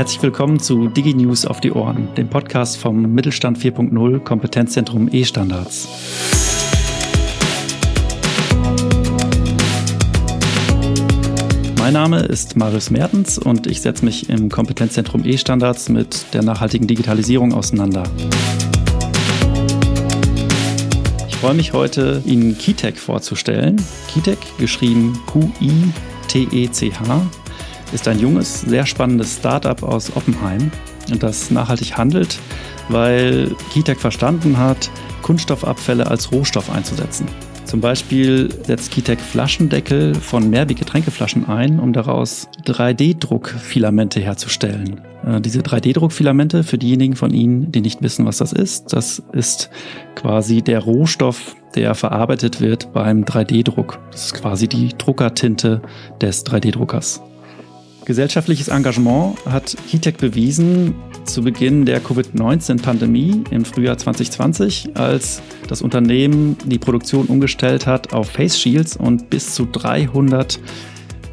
Herzlich 0.00 0.22
willkommen 0.22 0.58
zu 0.58 0.88
DigiNews 0.88 1.44
auf 1.44 1.60
die 1.60 1.72
Ohren, 1.72 2.08
dem 2.14 2.30
Podcast 2.30 2.78
vom 2.78 3.12
Mittelstand 3.12 3.58
4.0 3.58 4.20
Kompetenzzentrum 4.20 5.10
E-Standards. 5.12 5.88
Mein 11.76 11.92
Name 11.92 12.20
ist 12.20 12.56
Marius 12.56 12.88
Mertens 12.88 13.36
und 13.36 13.66
ich 13.66 13.82
setze 13.82 14.06
mich 14.06 14.30
im 14.30 14.48
Kompetenzzentrum 14.48 15.22
E-Standards 15.26 15.90
mit 15.90 16.32
der 16.32 16.44
nachhaltigen 16.44 16.86
Digitalisierung 16.86 17.52
auseinander. 17.52 18.04
Ich 21.28 21.36
freue 21.36 21.52
mich 21.52 21.74
heute, 21.74 22.22
Ihnen 22.24 22.56
Kitec 22.56 22.96
vorzustellen. 22.96 23.76
Kitec, 24.08 24.38
geschrieben 24.56 25.18
Q-I-T-E-C-H, 25.26 25.60
ist 27.92 28.08
ein 28.08 28.18
junges, 28.18 28.60
sehr 28.62 28.86
spannendes 28.86 29.36
Startup 29.36 29.82
aus 29.82 30.14
Oppenheim, 30.16 30.70
das 31.18 31.50
nachhaltig 31.50 31.96
handelt, 31.96 32.38
weil 32.88 33.54
Kitec 33.72 33.98
verstanden 33.98 34.58
hat, 34.58 34.90
Kunststoffabfälle 35.22 36.06
als 36.06 36.32
Rohstoff 36.32 36.70
einzusetzen. 36.70 37.26
Zum 37.70 37.80
Beispiel 37.80 38.52
setzt 38.66 38.90
Kitec 38.90 39.20
Flaschendeckel 39.20 40.16
von 40.16 40.50
Mehrweg-Getränkeflaschen 40.50 41.48
ein, 41.48 41.78
um 41.78 41.92
daraus 41.92 42.48
3D-Druckfilamente 42.66 44.18
herzustellen. 44.18 45.00
Äh, 45.24 45.40
diese 45.40 45.60
3D-Druckfilamente, 45.60 46.64
für 46.64 46.78
diejenigen 46.78 47.14
von 47.14 47.32
Ihnen, 47.32 47.70
die 47.70 47.80
nicht 47.80 48.02
wissen, 48.02 48.26
was 48.26 48.38
das 48.38 48.52
ist, 48.52 48.92
das 48.92 49.22
ist 49.32 49.70
quasi 50.16 50.62
der 50.62 50.80
Rohstoff, 50.80 51.54
der 51.76 51.94
verarbeitet 51.94 52.60
wird 52.60 52.92
beim 52.92 53.22
3D-Druck. 53.22 54.00
Das 54.10 54.26
ist 54.26 54.34
quasi 54.34 54.66
die 54.66 54.88
Druckertinte 54.98 55.80
des 56.20 56.44
3D-Druckers. 56.44 57.22
Gesellschaftliches 58.10 58.66
Engagement 58.66 59.36
hat 59.46 59.76
HITEC 59.86 60.18
bewiesen 60.18 60.96
zu 61.26 61.42
Beginn 61.42 61.86
der 61.86 62.00
Covid-19-Pandemie 62.00 63.44
im 63.52 63.64
Frühjahr 63.64 63.98
2020, 63.98 64.96
als 64.96 65.40
das 65.68 65.80
Unternehmen 65.80 66.56
die 66.66 66.80
Produktion 66.80 67.26
umgestellt 67.26 67.86
hat 67.86 68.12
auf 68.12 68.28
Face 68.30 68.58
Shields 68.58 68.96
und 68.96 69.30
bis 69.30 69.54
zu 69.54 69.64
300 69.64 70.58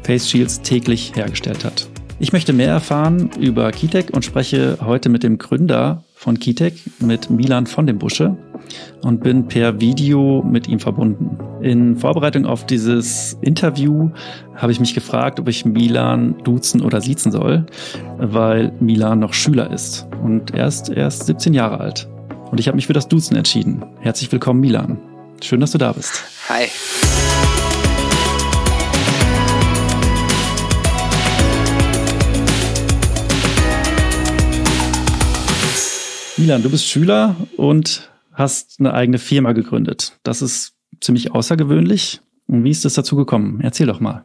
Face 0.04 0.30
Shields 0.30 0.62
täglich 0.62 1.16
hergestellt 1.16 1.64
hat. 1.64 1.88
Ich 2.20 2.32
möchte 2.32 2.52
mehr 2.52 2.70
erfahren 2.70 3.28
über 3.40 3.72
Kitec 3.72 4.10
und 4.14 4.24
spreche 4.24 4.78
heute 4.80 5.08
mit 5.08 5.24
dem 5.24 5.38
Gründer 5.38 6.04
von 6.14 6.38
Kitec, 6.38 6.74
mit 7.00 7.28
Milan 7.28 7.66
von 7.66 7.88
dem 7.88 7.98
Busche 7.98 8.36
und 9.02 9.22
bin 9.22 9.46
per 9.46 9.80
Video 9.80 10.42
mit 10.42 10.68
ihm 10.68 10.80
verbunden. 10.80 11.38
In 11.62 11.96
Vorbereitung 11.96 12.46
auf 12.46 12.66
dieses 12.66 13.38
Interview 13.40 14.10
habe 14.54 14.72
ich 14.72 14.80
mich 14.80 14.94
gefragt, 14.94 15.40
ob 15.40 15.48
ich 15.48 15.64
Milan 15.64 16.36
duzen 16.44 16.82
oder 16.82 17.00
siezen 17.00 17.32
soll, 17.32 17.66
weil 18.18 18.72
Milan 18.80 19.20
noch 19.20 19.34
Schüler 19.34 19.70
ist 19.70 20.06
und 20.22 20.54
er 20.54 20.66
ist 20.66 20.88
erst 20.88 21.26
17 21.26 21.54
Jahre 21.54 21.80
alt. 21.80 22.08
Und 22.50 22.60
ich 22.60 22.68
habe 22.68 22.76
mich 22.76 22.86
für 22.86 22.92
das 22.92 23.08
Duzen 23.08 23.36
entschieden. 23.36 23.84
Herzlich 24.00 24.30
willkommen, 24.32 24.60
Milan. 24.60 24.98
Schön, 25.42 25.60
dass 25.60 25.72
du 25.72 25.78
da 25.78 25.92
bist. 25.92 26.24
Hi. 26.48 26.66
Milan, 36.38 36.62
du 36.62 36.70
bist 36.70 36.86
Schüler 36.86 37.34
und 37.56 38.08
hast 38.38 38.80
eine 38.80 38.94
eigene 38.94 39.18
Firma 39.18 39.52
gegründet. 39.52 40.18
Das 40.22 40.42
ist 40.42 40.74
ziemlich 41.00 41.32
außergewöhnlich. 41.32 42.20
Und 42.46 42.64
wie 42.64 42.70
ist 42.70 42.84
das 42.84 42.94
dazu 42.94 43.16
gekommen? 43.16 43.60
Erzähl 43.62 43.86
doch 43.86 44.00
mal. 44.00 44.24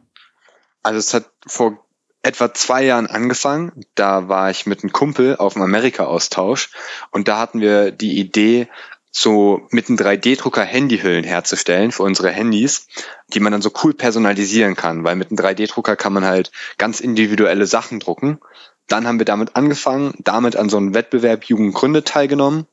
Also 0.82 0.98
es 0.98 1.14
hat 1.14 1.30
vor 1.46 1.84
etwa 2.22 2.52
zwei 2.54 2.84
Jahren 2.84 3.06
angefangen. 3.06 3.72
Da 3.94 4.28
war 4.28 4.50
ich 4.50 4.66
mit 4.66 4.82
einem 4.82 4.92
Kumpel 4.92 5.36
auf 5.36 5.56
einem 5.56 5.64
Amerika-Austausch 5.64 6.70
und 7.10 7.28
da 7.28 7.38
hatten 7.38 7.60
wir 7.60 7.90
die 7.90 8.18
Idee, 8.18 8.68
so 9.16 9.68
mit 9.70 9.88
einem 9.88 9.96
3D-Drucker 9.96 10.64
Handyhüllen 10.64 11.22
herzustellen 11.22 11.92
für 11.92 12.02
unsere 12.02 12.30
Handys, 12.30 12.88
die 13.32 13.38
man 13.38 13.52
dann 13.52 13.62
so 13.62 13.70
cool 13.84 13.94
personalisieren 13.94 14.74
kann, 14.74 15.04
weil 15.04 15.14
mit 15.14 15.30
einem 15.30 15.38
3D-Drucker 15.38 15.94
kann 15.94 16.12
man 16.12 16.24
halt 16.24 16.50
ganz 16.78 16.98
individuelle 16.98 17.66
Sachen 17.66 18.00
drucken. 18.00 18.40
Dann 18.88 19.06
haben 19.06 19.20
wir 19.20 19.24
damit 19.24 19.54
angefangen, 19.54 20.14
damit 20.18 20.56
an 20.56 20.68
so 20.68 20.78
einem 20.78 20.94
Wettbewerb 20.94 21.44
Jugendgründe 21.44 22.02
teilgenommen 22.02 22.66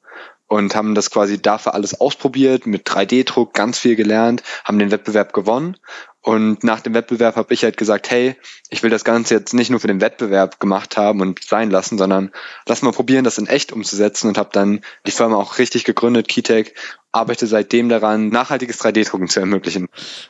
und 0.51 0.75
haben 0.75 0.95
das 0.95 1.09
quasi 1.09 1.41
dafür 1.41 1.73
alles 1.73 2.01
ausprobiert, 2.01 2.66
mit 2.66 2.85
3D-Druck 2.85 3.53
ganz 3.53 3.79
viel 3.79 3.95
gelernt, 3.95 4.44
haben 4.66 4.79
den 4.79 4.91
Wettbewerb 4.91 5.31
gewonnen. 5.31 5.78
Und 6.19 6.66
nach 6.66 6.81
dem 6.81 6.94
Wettbewerb 6.94 7.38
habe 7.38 7.53
ich 7.53 7.63
halt 7.63 7.78
gesagt, 7.78 8.12
hey, 8.12 8.35
ich 8.69 8.84
will 8.84 8.89
das 8.89 9.06
Ganze 9.06 9.34
jetzt 9.34 9.53
nicht 9.53 9.69
nur 9.69 9.79
für 9.79 9.88
den 9.88 10.01
Wettbewerb 10.01 10.59
gemacht 10.59 10.97
haben 10.97 11.22
und 11.22 11.41
sein 11.41 11.72
lassen, 11.72 11.97
sondern 11.97 12.31
lass 12.67 12.81
mal 12.81 12.91
probieren, 12.91 13.23
das 13.23 13.38
in 13.38 13.47
echt 13.47 13.72
umzusetzen 13.72 14.28
und 14.28 14.38
habe 14.38 14.50
dann 14.51 14.81
die 15.07 15.12
Firma 15.12 15.38
auch 15.38 15.57
richtig 15.57 15.85
gegründet, 15.85 16.28
Keytech, 16.28 16.73
arbeite 17.13 17.47
seitdem 17.47 17.88
daran, 17.88 18.28
nachhaltiges 18.28 18.81
3D-Drucken 18.81 19.29
zu 19.29 19.39
ermöglichen. 19.39 19.88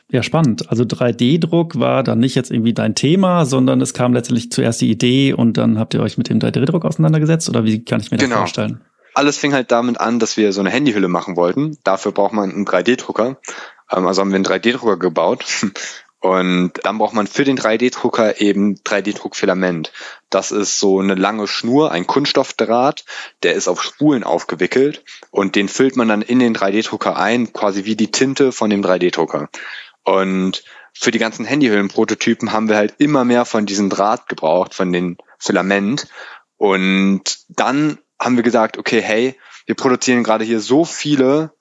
Ja, 0.08 0.22
spannend. 0.22 0.70
Also 0.70 0.84
3D-Druck 0.84 1.80
war 1.80 2.04
dann 2.04 2.20
nicht 2.20 2.36
jetzt 2.36 2.52
irgendwie 2.52 2.74
dein 2.74 2.94
Thema, 2.94 3.44
sondern 3.44 3.80
es 3.80 3.92
kam 3.92 4.14
letztendlich 4.14 4.52
zuerst 4.52 4.80
die 4.80 4.90
Idee 4.90 5.32
und 5.32 5.56
dann 5.56 5.80
habt 5.80 5.94
ihr 5.94 6.00
euch 6.00 6.16
mit 6.16 6.28
dem 6.28 6.38
3D-Druck 6.38 6.84
auseinandergesetzt 6.84 7.48
oder 7.48 7.64
wie 7.64 7.84
kann 7.84 8.00
ich 8.00 8.12
mir 8.12 8.18
das 8.18 8.28
genau. 8.28 8.38
vorstellen? 8.38 8.82
Alles 9.14 9.38
fing 9.38 9.52
halt 9.52 9.70
damit 9.70 10.00
an, 10.00 10.18
dass 10.18 10.36
wir 10.36 10.52
so 10.52 10.60
eine 10.60 10.70
Handyhülle 10.70 11.08
machen 11.08 11.36
wollten. 11.36 11.78
Dafür 11.84 12.12
braucht 12.12 12.32
man 12.32 12.50
einen 12.50 12.66
3D-Drucker. 12.66 13.36
Ähm, 13.90 14.06
also 14.06 14.20
haben 14.20 14.30
wir 14.30 14.36
einen 14.36 14.46
3D-Drucker 14.46 14.98
gebaut. 14.98 15.44
Und 16.22 16.74
dann 16.84 16.98
braucht 16.98 17.14
man 17.14 17.26
für 17.26 17.42
den 17.42 17.58
3D-Drucker 17.58 18.40
eben 18.40 18.76
3D-Druckfilament. 18.76 19.90
Das 20.30 20.52
ist 20.52 20.78
so 20.78 21.00
eine 21.00 21.16
lange 21.16 21.48
Schnur, 21.48 21.90
ein 21.90 22.06
Kunststoffdraht, 22.06 23.04
der 23.42 23.54
ist 23.54 23.66
auf 23.66 23.82
Spulen 23.82 24.22
aufgewickelt 24.22 25.04
und 25.32 25.56
den 25.56 25.68
füllt 25.68 25.96
man 25.96 26.06
dann 26.06 26.22
in 26.22 26.38
den 26.38 26.54
3D-Drucker 26.54 27.16
ein, 27.16 27.52
quasi 27.52 27.86
wie 27.86 27.96
die 27.96 28.12
Tinte 28.12 28.52
von 28.52 28.70
dem 28.70 28.82
3D-Drucker. 28.82 29.48
Und 30.04 30.62
für 30.94 31.10
die 31.10 31.18
ganzen 31.18 31.44
Handyhüllen-Prototypen 31.44 32.52
haben 32.52 32.68
wir 32.68 32.76
halt 32.76 32.94
immer 32.98 33.24
mehr 33.24 33.44
von 33.44 33.66
diesem 33.66 33.90
Draht 33.90 34.28
gebraucht, 34.28 34.74
von 34.74 34.92
den 34.92 35.16
Filament. 35.40 36.06
Und 36.56 37.40
dann 37.48 37.98
haben 38.22 38.36
wir 38.36 38.42
gesagt, 38.42 38.78
okay, 38.78 39.00
hey, 39.00 39.36
wir 39.66 39.74
produzieren 39.74 40.24
gerade 40.24 40.44
hier 40.44 40.60
so 40.60 40.84
viele 40.84 41.52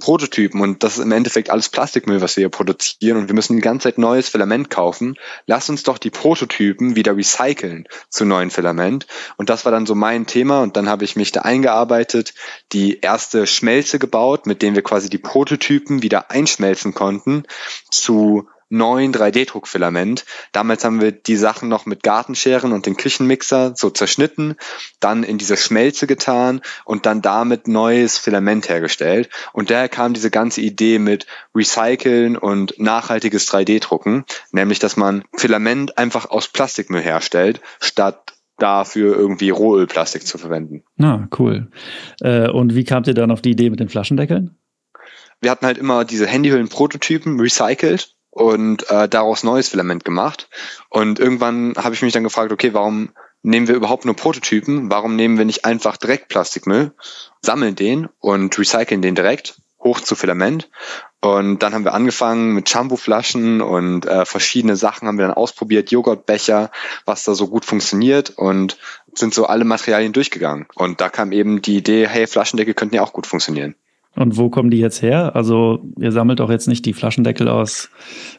Prototypen 0.00 0.60
und 0.60 0.82
das 0.82 0.96
ist 0.96 1.04
im 1.04 1.12
Endeffekt 1.12 1.50
alles 1.50 1.68
Plastikmüll, 1.68 2.20
was 2.20 2.36
wir 2.36 2.42
hier 2.42 2.48
produzieren 2.48 3.18
und 3.18 3.28
wir 3.28 3.34
müssen 3.34 3.56
die 3.56 3.62
ganze 3.62 3.84
Zeit 3.84 3.98
neues 3.98 4.28
Filament 4.28 4.70
kaufen. 4.70 5.16
Lass 5.46 5.68
uns 5.68 5.82
doch 5.82 5.98
die 5.98 6.10
Prototypen 6.10 6.96
wieder 6.96 7.16
recyceln 7.16 7.86
zu 8.08 8.24
neuen 8.24 8.50
Filament. 8.50 9.06
Und 9.36 9.50
das 9.50 9.64
war 9.64 9.72
dann 9.72 9.86
so 9.86 9.94
mein 9.94 10.26
Thema 10.26 10.62
und 10.62 10.76
dann 10.76 10.88
habe 10.88 11.04
ich 11.04 11.16
mich 11.16 11.32
da 11.32 11.42
eingearbeitet, 11.42 12.34
die 12.72 13.00
erste 13.00 13.46
Schmelze 13.46 13.98
gebaut, 13.98 14.46
mit 14.46 14.62
dem 14.62 14.74
wir 14.74 14.82
quasi 14.82 15.10
die 15.10 15.18
Prototypen 15.18 16.02
wieder 16.02 16.30
einschmelzen 16.30 16.94
konnten 16.94 17.44
zu 17.90 18.48
neuen 18.70 19.12
3D-Druckfilament. 19.12 20.24
Damals 20.52 20.84
haben 20.84 21.00
wir 21.00 21.12
die 21.12 21.36
Sachen 21.36 21.68
noch 21.68 21.84
mit 21.84 22.02
Gartenscheren 22.02 22.72
und 22.72 22.86
dem 22.86 22.96
Küchenmixer 22.96 23.74
so 23.76 23.90
zerschnitten, 23.90 24.56
dann 25.00 25.22
in 25.22 25.36
diese 25.36 25.56
Schmelze 25.56 26.06
getan 26.06 26.62
und 26.84 27.04
dann 27.04 27.20
damit 27.20 27.68
neues 27.68 28.16
Filament 28.16 28.68
hergestellt. 28.68 29.28
Und 29.52 29.70
daher 29.70 29.88
kam 29.88 30.14
diese 30.14 30.30
ganze 30.30 30.62
Idee 30.62 30.98
mit 30.98 31.26
Recyceln 31.54 32.36
und 32.36 32.74
nachhaltiges 32.78 33.48
3D-Drucken, 33.50 34.24
nämlich 34.52 34.78
dass 34.78 34.96
man 34.96 35.24
Filament 35.36 35.98
einfach 35.98 36.30
aus 36.30 36.48
Plastikmüll 36.48 37.02
herstellt, 37.02 37.60
statt 37.80 38.34
dafür 38.56 39.16
irgendwie 39.16 39.50
Rohölplastik 39.50 40.26
zu 40.26 40.38
verwenden. 40.38 40.84
Na, 40.96 41.14
ah, 41.14 41.28
cool. 41.38 41.68
Äh, 42.20 42.48
und 42.50 42.74
wie 42.74 42.84
kamt 42.84 43.06
ihr 43.06 43.14
dann 43.14 43.30
auf 43.30 43.40
die 43.40 43.50
Idee 43.50 43.70
mit 43.70 43.80
den 43.80 43.88
Flaschendeckeln? 43.88 44.56
Wir 45.40 45.50
hatten 45.50 45.66
halt 45.66 45.78
immer 45.78 46.04
diese 46.04 46.26
Handyhüllen-Prototypen 46.26 47.40
recycelt 47.40 48.14
und 48.30 48.88
äh, 48.90 49.08
daraus 49.08 49.42
neues 49.42 49.68
Filament 49.68 50.04
gemacht. 50.04 50.48
Und 50.88 51.18
irgendwann 51.18 51.74
habe 51.76 51.94
ich 51.94 52.02
mich 52.02 52.12
dann 52.12 52.24
gefragt, 52.24 52.52
okay, 52.52 52.72
warum 52.74 53.10
nehmen 53.42 53.68
wir 53.68 53.74
überhaupt 53.74 54.04
nur 54.04 54.16
Prototypen? 54.16 54.90
Warum 54.90 55.16
nehmen 55.16 55.38
wir 55.38 55.44
nicht 55.44 55.64
einfach 55.64 55.96
direkt 55.96 56.28
Plastikmüll, 56.28 56.92
sammeln 57.42 57.74
den 57.74 58.08
und 58.18 58.58
recyceln 58.58 59.02
den 59.02 59.14
direkt 59.14 59.60
hoch 59.82 60.00
zu 60.00 60.14
Filament? 60.14 60.70
Und 61.20 61.62
dann 61.62 61.74
haben 61.74 61.84
wir 61.84 61.94
angefangen 61.94 62.54
mit 62.54 62.68
Shampoo-Flaschen 62.68 63.60
und 63.60 64.06
äh, 64.06 64.24
verschiedene 64.24 64.76
Sachen 64.76 65.06
haben 65.06 65.18
wir 65.18 65.26
dann 65.26 65.36
ausprobiert, 65.36 65.90
Joghurtbecher, 65.90 66.70
was 67.04 67.24
da 67.24 67.34
so 67.34 67.48
gut 67.48 67.64
funktioniert 67.64 68.30
und 68.30 68.78
sind 69.12 69.34
so 69.34 69.46
alle 69.46 69.64
Materialien 69.64 70.12
durchgegangen. 70.12 70.66
Und 70.74 71.00
da 71.00 71.10
kam 71.10 71.32
eben 71.32 71.60
die 71.60 71.76
Idee, 71.76 72.06
hey, 72.08 72.26
Flaschendecke 72.26 72.74
könnten 72.74 72.94
ja 72.94 73.02
auch 73.02 73.12
gut 73.12 73.26
funktionieren. 73.26 73.74
Und 74.16 74.36
wo 74.36 74.50
kommen 74.50 74.70
die 74.70 74.78
jetzt 74.78 75.02
her? 75.02 75.36
Also 75.36 75.84
ihr 75.98 76.12
sammelt 76.12 76.40
doch 76.40 76.50
jetzt 76.50 76.66
nicht 76.66 76.84
die 76.84 76.92
Flaschendeckel 76.92 77.48
aus, 77.48 77.90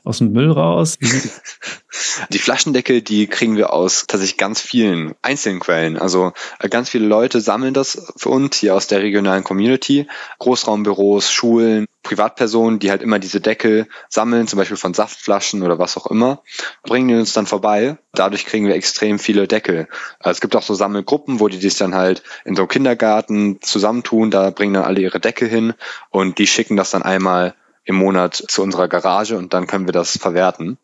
aus 0.04 0.18
dem 0.18 0.32
Müll 0.32 0.52
raus. 0.52 0.98
Die 2.30 2.40
Flaschendeckel, 2.40 3.02
die 3.02 3.28
kriegen 3.28 3.58
wir 3.58 3.74
aus 3.74 4.06
tatsächlich 4.08 4.38
ganz 4.38 4.62
vielen 4.62 5.14
einzelnen 5.22 5.60
Quellen. 5.60 5.98
Also 5.98 6.32
äh, 6.60 6.70
ganz 6.70 6.90
viele 6.90 7.06
Leute 7.06 7.42
sammeln 7.42 7.74
das 7.74 8.14
für 8.16 8.30
uns 8.30 8.58
hier 8.58 8.76
aus 8.76 8.88
der 8.88 9.02
regionalen 9.02 9.44
Community. 9.44 10.08
Großraumbüros, 10.40 11.32
Schulen, 11.32 11.88
Privatpersonen, 12.04 12.80
die 12.80 12.92
halt 12.92 13.02
immer 13.02 13.20
diese 13.20 13.42
Deckel 13.42 13.88
sammeln, 14.10 14.48
zum 14.48 14.58
Beispiel 14.58 14.78
von 14.78 14.94
Saftflaschen 14.94 15.64
oder 15.64 15.80
was 15.80 15.98
auch 15.98 16.08
immer, 16.08 16.42
bringen 16.84 17.10
die 17.10 17.16
uns 17.16 17.34
dann 17.34 17.46
vorbei. 17.46 17.98
Dadurch 18.14 18.46
kriegen 18.46 18.68
wir 18.68 18.76
extrem 18.76 19.20
viele 19.20 19.48
Deckel. 19.48 19.88
Also 20.20 20.38
es 20.38 20.42
gibt 20.42 20.56
auch 20.56 20.64
so 20.64 20.74
Sammelgruppen, 20.74 21.40
wo 21.40 21.50
die 21.50 21.60
das 21.60 21.76
dann 21.76 21.94
halt 21.94 22.24
in 22.46 22.56
so 22.56 22.64
einem 22.64 22.70
Kindergarten 22.70 23.60
zusammentun, 23.62 24.32
da 24.32 24.50
bringen 24.50 24.74
dann 24.74 24.86
alle 24.86 25.02
ihre 25.02 25.20
Deckel 25.20 25.48
hin 25.48 25.74
und 26.10 26.38
die 26.38 26.48
schicken 26.48 26.78
das 26.78 26.92
dann 26.92 27.04
einmal 27.04 27.54
im 27.84 27.96
Monat 27.96 28.36
zu 28.36 28.62
unserer 28.62 28.88
Garage 28.88 29.38
und 29.38 29.54
dann 29.54 29.68
können 29.68 29.88
wir 29.88 29.94
das 29.94 30.18
verwerten 30.18 30.78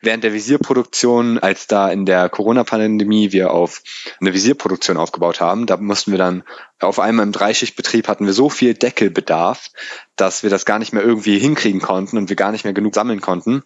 während 0.00 0.24
der 0.24 0.32
Visierproduktion, 0.32 1.38
als 1.38 1.66
da 1.66 1.90
in 1.90 2.06
der 2.06 2.28
Corona-Pandemie 2.28 3.32
wir 3.32 3.52
auf 3.52 3.82
eine 4.20 4.34
Visierproduktion 4.34 4.96
aufgebaut 4.96 5.40
haben, 5.40 5.66
da 5.66 5.76
mussten 5.76 6.10
wir 6.10 6.18
dann 6.18 6.44
auf 6.80 6.98
einmal 6.98 7.26
im 7.26 7.32
Dreischichtbetrieb 7.32 8.08
hatten 8.08 8.26
wir 8.26 8.32
so 8.32 8.50
viel 8.50 8.74
Deckelbedarf, 8.74 9.70
dass 10.16 10.42
wir 10.42 10.50
das 10.50 10.64
gar 10.64 10.78
nicht 10.78 10.92
mehr 10.92 11.02
irgendwie 11.02 11.38
hinkriegen 11.38 11.80
konnten 11.80 12.18
und 12.18 12.28
wir 12.28 12.36
gar 12.36 12.52
nicht 12.52 12.64
mehr 12.64 12.74
genug 12.74 12.94
sammeln 12.94 13.20
konnten. 13.20 13.62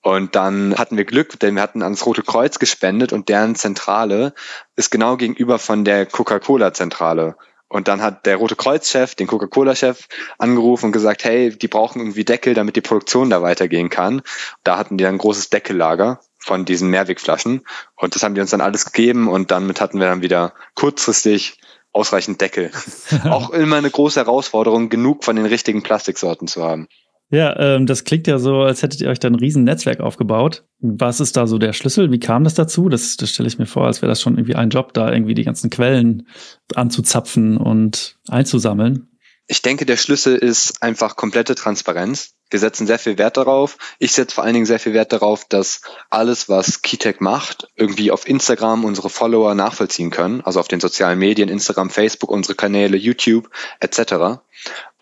Und 0.00 0.34
dann 0.34 0.76
hatten 0.76 0.98
wir 0.98 1.06
Glück, 1.06 1.40
denn 1.40 1.54
wir 1.54 1.62
hatten 1.62 1.82
ans 1.82 2.04
Rote 2.04 2.22
Kreuz 2.22 2.58
gespendet 2.58 3.14
und 3.14 3.30
deren 3.30 3.54
Zentrale 3.54 4.34
ist 4.76 4.90
genau 4.90 5.16
gegenüber 5.16 5.58
von 5.58 5.84
der 5.84 6.04
Coca-Cola-Zentrale. 6.04 7.36
Und 7.74 7.88
dann 7.88 8.02
hat 8.02 8.24
der 8.24 8.36
Rote 8.36 8.54
Kreuz-Chef 8.54 9.16
den 9.16 9.26
Coca-Cola-Chef 9.26 10.06
angerufen 10.38 10.86
und 10.86 10.92
gesagt, 10.92 11.24
hey, 11.24 11.50
die 11.50 11.66
brauchen 11.66 11.98
irgendwie 11.98 12.24
Deckel, 12.24 12.54
damit 12.54 12.76
die 12.76 12.80
Produktion 12.80 13.30
da 13.30 13.42
weitergehen 13.42 13.90
kann. 13.90 14.22
Da 14.62 14.78
hatten 14.78 14.96
die 14.96 15.02
dann 15.02 15.16
ein 15.16 15.18
großes 15.18 15.50
Deckellager 15.50 16.20
von 16.38 16.64
diesen 16.64 16.88
Mehrwegflaschen. 16.90 17.66
Und 17.96 18.14
das 18.14 18.22
haben 18.22 18.36
die 18.36 18.40
uns 18.40 18.50
dann 18.50 18.60
alles 18.60 18.84
gegeben 18.84 19.26
und 19.26 19.50
damit 19.50 19.80
hatten 19.80 19.98
wir 19.98 20.06
dann 20.06 20.22
wieder 20.22 20.52
kurzfristig 20.76 21.58
ausreichend 21.90 22.40
Deckel. 22.40 22.70
Auch 23.24 23.50
immer 23.50 23.74
eine 23.74 23.90
große 23.90 24.20
Herausforderung, 24.20 24.88
genug 24.88 25.24
von 25.24 25.34
den 25.34 25.46
richtigen 25.46 25.82
Plastiksorten 25.82 26.46
zu 26.46 26.62
haben. 26.62 26.86
Ja, 27.30 27.58
ähm, 27.58 27.86
das 27.86 28.04
klingt 28.04 28.26
ja 28.26 28.38
so, 28.38 28.60
als 28.60 28.82
hättet 28.82 29.00
ihr 29.00 29.08
euch 29.08 29.18
da 29.18 29.28
ein 29.28 29.34
riesen 29.34 29.64
Netzwerk 29.64 30.00
aufgebaut. 30.00 30.64
Was 30.80 31.20
ist 31.20 31.36
da 31.36 31.46
so 31.46 31.58
der 31.58 31.72
Schlüssel? 31.72 32.12
Wie 32.12 32.20
kam 32.20 32.44
das 32.44 32.54
dazu? 32.54 32.88
Das, 32.88 33.16
das 33.16 33.30
stelle 33.30 33.48
ich 33.48 33.58
mir 33.58 33.66
vor, 33.66 33.86
als 33.86 34.02
wäre 34.02 34.10
das 34.10 34.20
schon 34.20 34.36
irgendwie 34.36 34.54
ein 34.54 34.70
Job, 34.70 34.92
da 34.92 35.10
irgendwie 35.10 35.34
die 35.34 35.44
ganzen 35.44 35.70
Quellen 35.70 36.28
anzuzapfen 36.74 37.56
und 37.56 38.18
einzusammeln. 38.28 39.08
Ich 39.46 39.60
denke, 39.60 39.84
der 39.84 39.98
Schlüssel 39.98 40.36
ist 40.36 40.82
einfach 40.82 41.16
komplette 41.16 41.54
Transparenz. 41.54 42.34
Wir 42.48 42.58
setzen 42.58 42.86
sehr 42.86 42.98
viel 42.98 43.18
Wert 43.18 43.36
darauf. 43.36 43.76
Ich 43.98 44.12
setze 44.12 44.34
vor 44.34 44.44
allen 44.44 44.54
Dingen 44.54 44.64
sehr 44.64 44.78
viel 44.78 44.94
Wert 44.94 45.12
darauf, 45.12 45.44
dass 45.44 45.82
alles, 46.08 46.48
was 46.48 46.80
Keytech 46.80 47.20
macht, 47.20 47.68
irgendwie 47.74 48.10
auf 48.10 48.26
Instagram 48.26 48.84
unsere 48.84 49.10
Follower 49.10 49.54
nachvollziehen 49.54 50.10
können. 50.10 50.40
Also 50.42 50.60
auf 50.60 50.68
den 50.68 50.80
sozialen 50.80 51.18
Medien, 51.18 51.50
Instagram, 51.50 51.90
Facebook, 51.90 52.30
unsere 52.30 52.54
Kanäle, 52.54 52.96
YouTube 52.96 53.50
etc 53.80 54.40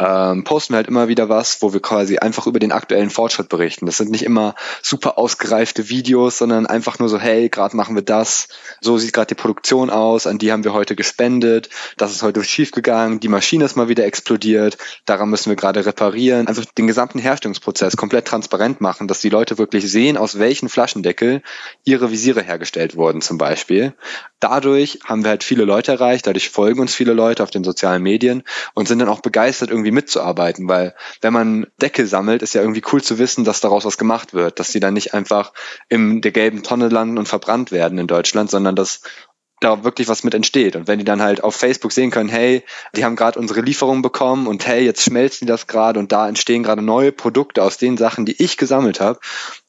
ähm, 0.02 0.42
posten 0.42 0.72
wir 0.72 0.78
halt 0.78 0.88
immer 0.88 1.06
wieder 1.06 1.28
was, 1.28 1.62
wo 1.62 1.72
wir 1.72 1.80
quasi 1.80 2.18
einfach 2.18 2.48
über 2.48 2.58
den 2.58 2.72
aktuellen 2.72 3.10
Fortschritt 3.10 3.48
berichten. 3.48 3.86
Das 3.86 3.98
sind 3.98 4.10
nicht 4.10 4.24
immer 4.24 4.56
super 4.82 5.16
ausgereifte 5.16 5.88
Videos, 5.88 6.38
sondern 6.38 6.66
einfach 6.66 6.98
nur 6.98 7.08
so, 7.08 7.20
hey, 7.20 7.48
gerade 7.48 7.76
machen 7.76 7.94
wir 7.94 8.02
das, 8.02 8.48
so 8.80 8.98
sieht 8.98 9.12
gerade 9.12 9.28
die 9.28 9.40
Produktion 9.40 9.90
aus, 9.90 10.26
an 10.26 10.38
die 10.38 10.50
haben 10.50 10.64
wir 10.64 10.72
heute 10.72 10.96
gespendet, 10.96 11.68
das 11.98 12.10
ist 12.10 12.22
heute 12.22 12.42
schiefgegangen, 12.42 13.20
die 13.20 13.28
Maschine 13.28 13.64
ist 13.64 13.76
mal 13.76 13.88
wieder 13.88 14.04
explodiert, 14.04 14.76
daran 15.04 15.30
müssen 15.30 15.50
wir 15.50 15.56
gerade 15.56 15.86
reparieren. 15.86 16.48
Einfach 16.48 16.64
den 16.64 16.88
gesamten 16.88 17.20
Herstellungsprozess 17.20 17.96
komplett 17.96 18.26
transparent 18.26 18.80
machen, 18.80 19.06
dass 19.06 19.20
die 19.20 19.28
Leute 19.28 19.58
wirklich 19.58 19.88
sehen, 19.88 20.16
aus 20.16 20.40
welchen 20.40 20.68
Flaschendeckel 20.68 21.42
ihre 21.84 22.10
Visiere 22.10 22.42
hergestellt 22.42 22.96
wurden 22.96 23.22
zum 23.22 23.38
Beispiel. 23.38 23.94
Dadurch 24.40 24.98
haben 25.04 25.22
wir 25.22 25.30
halt 25.30 25.44
viele 25.44 25.64
Leute 25.64 25.92
erreicht, 25.92 26.26
dadurch 26.26 26.50
folgen 26.50 26.80
uns 26.80 26.92
viele 26.92 27.12
Leute 27.12 27.44
auf 27.44 27.50
den 27.50 27.62
sozialen 27.62 28.02
Medien 28.02 28.42
und 28.74 28.88
sind 28.88 28.98
dann 28.98 29.08
auch 29.08 29.20
begeistert, 29.20 29.70
irgendwie 29.70 29.91
mitzuarbeiten, 29.92 30.68
weil 30.68 30.94
wenn 31.20 31.32
man 31.32 31.66
Deckel 31.80 32.06
sammelt, 32.06 32.42
ist 32.42 32.54
ja 32.54 32.60
irgendwie 32.60 32.82
cool 32.92 33.02
zu 33.02 33.18
wissen, 33.18 33.44
dass 33.44 33.60
daraus 33.60 33.84
was 33.84 33.98
gemacht 33.98 34.34
wird, 34.34 34.58
dass 34.58 34.72
die 34.72 34.80
dann 34.80 34.94
nicht 34.94 35.14
einfach 35.14 35.52
in 35.88 36.20
der 36.20 36.32
gelben 36.32 36.62
Tonne 36.62 36.88
landen 36.88 37.18
und 37.18 37.28
verbrannt 37.28 37.70
werden 37.70 37.98
in 37.98 38.06
Deutschland, 38.06 38.50
sondern 38.50 38.74
dass 38.74 39.02
da 39.62 39.84
wirklich 39.84 40.08
was 40.08 40.24
mit 40.24 40.34
entsteht. 40.34 40.76
Und 40.76 40.88
wenn 40.88 40.98
die 40.98 41.04
dann 41.04 41.22
halt 41.22 41.44
auf 41.44 41.54
Facebook 41.54 41.92
sehen 41.92 42.10
können, 42.10 42.28
hey, 42.28 42.64
die 42.96 43.04
haben 43.04 43.16
gerade 43.16 43.38
unsere 43.38 43.60
Lieferung 43.60 44.02
bekommen 44.02 44.46
und 44.46 44.66
hey, 44.66 44.84
jetzt 44.84 45.02
schmelzen 45.02 45.46
die 45.46 45.50
das 45.50 45.66
gerade 45.66 46.00
und 46.00 46.12
da 46.12 46.28
entstehen 46.28 46.62
gerade 46.62 46.82
neue 46.82 47.12
Produkte 47.12 47.62
aus 47.62 47.78
den 47.78 47.96
Sachen, 47.96 48.26
die 48.26 48.42
ich 48.42 48.56
gesammelt 48.56 49.00
habe, 49.00 49.20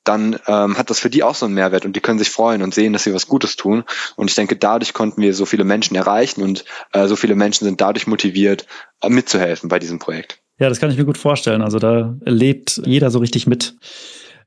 dann 0.04 0.38
ähm, 0.48 0.78
hat 0.78 0.90
das 0.90 1.00
für 1.00 1.10
die 1.10 1.24
auch 1.24 1.36
so 1.36 1.46
einen 1.46 1.56
Mehrwert 1.56 1.86
und 1.86 1.96
die 1.96 2.02
können 2.02 2.20
sich 2.20 2.30
freuen 2.30 2.62
und 2.62 2.74
sehen, 2.74 2.94
dass 2.94 3.04
sie 3.04 3.14
was 3.14 3.28
Gutes 3.28 3.56
tun. 3.56 3.84
Und 4.16 4.30
ich 4.30 4.36
denke, 4.36 4.56
dadurch 4.56 4.94
konnten 4.94 5.22
wir 5.22 5.34
so 5.34 5.46
viele 5.46 5.64
Menschen 5.64 5.96
erreichen 5.96 6.44
und 6.44 6.66
äh, 6.92 7.08
so 7.08 7.16
viele 7.16 7.36
Menschen 7.36 7.66
sind 7.66 7.82
dadurch 7.82 8.08
motiviert, 8.08 8.66
äh, 9.02 9.10
mitzuhelfen 9.10 9.70
bei 9.70 9.80
diesem 9.80 10.00
Projekt. 10.00 10.40
Ja, 10.60 10.70
das 10.70 10.80
kann 10.80 10.92
ich 10.92 10.98
mir 10.98 11.06
gut 11.06 11.18
vorstellen. 11.18 11.62
Also 11.62 11.80
da 11.80 12.16
lebt 12.22 12.82
jeder 12.86 13.12
so 13.12 13.20
richtig 13.20 13.48
mit. 13.48 13.76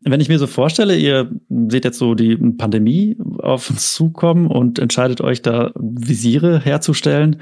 Wenn 0.03 0.21
ich 0.21 0.29
mir 0.29 0.39
so 0.39 0.47
vorstelle, 0.47 0.97
ihr 0.97 1.31
seht 1.69 1.85
jetzt 1.85 1.99
so 1.99 2.15
die 2.15 2.37
Pandemie 2.37 3.17
auf 3.39 3.71
uns 3.71 3.93
zukommen 3.93 4.47
und 4.47 4.79
entscheidet 4.79 5.21
euch 5.21 5.43
da 5.43 5.73
Visiere 5.75 6.61
herzustellen, 6.61 7.41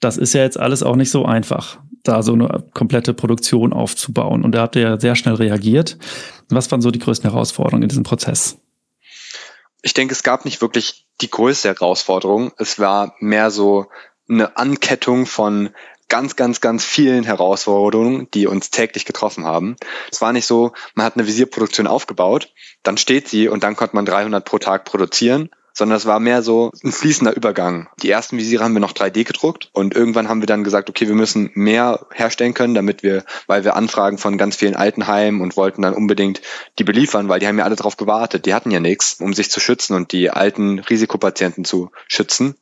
das 0.00 0.18
ist 0.18 0.34
ja 0.34 0.42
jetzt 0.42 0.58
alles 0.58 0.82
auch 0.82 0.96
nicht 0.96 1.10
so 1.10 1.24
einfach, 1.24 1.80
da 2.02 2.22
so 2.22 2.32
eine 2.32 2.64
komplette 2.74 3.14
Produktion 3.14 3.72
aufzubauen. 3.72 4.44
Und 4.44 4.52
da 4.52 4.62
habt 4.62 4.76
ihr 4.76 4.82
ja 4.82 5.00
sehr 5.00 5.16
schnell 5.16 5.34
reagiert. 5.34 5.98
Was 6.48 6.70
waren 6.70 6.80
so 6.80 6.90
die 6.90 6.98
größten 6.98 7.30
Herausforderungen 7.30 7.84
in 7.84 7.88
diesem 7.88 8.04
Prozess? 8.04 8.58
Ich 9.82 9.94
denke, 9.94 10.12
es 10.12 10.22
gab 10.22 10.44
nicht 10.44 10.60
wirklich 10.60 11.06
die 11.20 11.30
größte 11.30 11.68
Herausforderung. 11.68 12.52
Es 12.58 12.78
war 12.78 13.14
mehr 13.20 13.50
so 13.50 13.86
eine 14.28 14.56
Ankettung 14.56 15.26
von 15.26 15.70
ganz, 16.08 16.36
ganz, 16.36 16.60
ganz 16.60 16.84
vielen 16.84 17.24
Herausforderungen, 17.24 18.28
die 18.32 18.46
uns 18.46 18.70
täglich 18.70 19.06
getroffen 19.06 19.44
haben. 19.44 19.76
Es 20.10 20.20
war 20.20 20.32
nicht 20.32 20.46
so, 20.46 20.72
man 20.94 21.06
hat 21.06 21.16
eine 21.16 21.26
Visierproduktion 21.26 21.86
aufgebaut, 21.86 22.52
dann 22.82 22.98
steht 22.98 23.28
sie 23.28 23.48
und 23.48 23.62
dann 23.62 23.76
konnte 23.76 23.96
man 23.96 24.04
300 24.04 24.44
pro 24.44 24.58
Tag 24.58 24.84
produzieren, 24.84 25.48
sondern 25.72 25.96
es 25.96 26.06
war 26.06 26.20
mehr 26.20 26.42
so 26.42 26.72
ein 26.84 26.92
fließender 26.92 27.36
Übergang. 27.36 27.88
Die 28.02 28.10
ersten 28.10 28.36
Visiere 28.36 28.64
haben 28.64 28.74
wir 28.74 28.80
noch 28.80 28.92
3D 28.92 29.24
gedruckt 29.24 29.70
und 29.72 29.94
irgendwann 29.94 30.28
haben 30.28 30.40
wir 30.40 30.46
dann 30.46 30.64
gesagt, 30.64 30.88
okay, 30.88 31.08
wir 31.08 31.14
müssen 31.14 31.50
mehr 31.54 32.06
herstellen 32.12 32.54
können, 32.54 32.74
damit 32.74 33.02
wir, 33.02 33.24
weil 33.46 33.64
wir 33.64 33.76
Anfragen 33.76 34.18
von 34.18 34.38
ganz 34.38 34.56
vielen 34.56 34.76
Altenheimen 34.76 35.40
und 35.40 35.56
wollten 35.56 35.82
dann 35.82 35.94
unbedingt 35.94 36.42
die 36.78 36.84
beliefern, 36.84 37.28
weil 37.28 37.40
die 37.40 37.46
haben 37.46 37.58
ja 37.58 37.64
alle 37.64 37.76
darauf 37.76 37.96
gewartet, 37.96 38.46
die 38.46 38.54
hatten 38.54 38.70
ja 38.70 38.80
nichts, 38.80 39.20
um 39.20 39.34
sich 39.34 39.50
zu 39.50 39.60
schützen 39.60 39.94
und 39.94 40.12
die 40.12 40.30
alten 40.30 40.78
Risikopatienten 40.78 41.64
zu 41.64 41.90
schützen. 42.08 42.56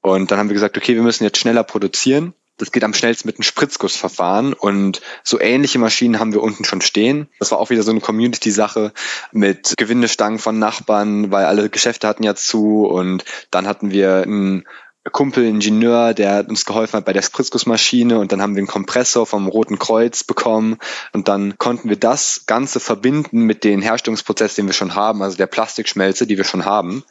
Und 0.00 0.30
dann 0.30 0.38
haben 0.38 0.48
wir 0.48 0.54
gesagt, 0.54 0.76
okay, 0.76 0.94
wir 0.94 1.02
müssen 1.02 1.24
jetzt 1.24 1.38
schneller 1.38 1.64
produzieren 1.64 2.34
das 2.56 2.72
geht 2.72 2.84
am 2.84 2.94
schnellsten 2.94 3.28
mit 3.28 3.36
einem 3.36 3.42
Spritzgussverfahren 3.42 4.52
und 4.52 5.02
so 5.22 5.40
ähnliche 5.40 5.78
Maschinen 5.78 6.18
haben 6.18 6.32
wir 6.32 6.42
unten 6.42 6.64
schon 6.64 6.80
stehen. 6.80 7.28
Das 7.38 7.50
war 7.50 7.58
auch 7.58 7.70
wieder 7.70 7.82
so 7.82 7.90
eine 7.90 8.00
Community-Sache 8.00 8.92
mit 9.32 9.74
Gewindestangen 9.76 10.38
von 10.38 10.58
Nachbarn, 10.58 11.30
weil 11.30 11.44
alle 11.44 11.68
Geschäfte 11.68 12.08
hatten 12.08 12.22
ja 12.22 12.34
zu 12.34 12.86
und 12.86 13.24
dann 13.50 13.66
hatten 13.66 13.90
wir 13.90 14.22
einen 14.22 14.64
Kumpel, 15.12 15.44
Ingenieur, 15.44 16.14
der 16.14 16.46
uns 16.48 16.64
geholfen 16.64 16.98
hat 16.98 17.04
bei 17.04 17.12
der 17.12 17.22
Spritzgussmaschine 17.22 18.18
und 18.18 18.32
dann 18.32 18.42
haben 18.42 18.54
wir 18.54 18.60
einen 18.60 18.66
Kompressor 18.66 19.26
vom 19.26 19.48
Roten 19.48 19.78
Kreuz 19.78 20.24
bekommen 20.24 20.78
und 21.12 21.28
dann 21.28 21.58
konnten 21.58 21.88
wir 21.88 21.96
das 21.96 22.44
Ganze 22.46 22.80
verbinden 22.80 23.40
mit 23.42 23.64
den 23.64 23.82
Herstellungsprozess, 23.82 24.54
den 24.54 24.66
wir 24.66 24.72
schon 24.72 24.94
haben, 24.94 25.22
also 25.22 25.36
der 25.36 25.46
Plastikschmelze, 25.46 26.26
die 26.26 26.36
wir 26.36 26.44
schon 26.44 26.64
haben. 26.64 27.04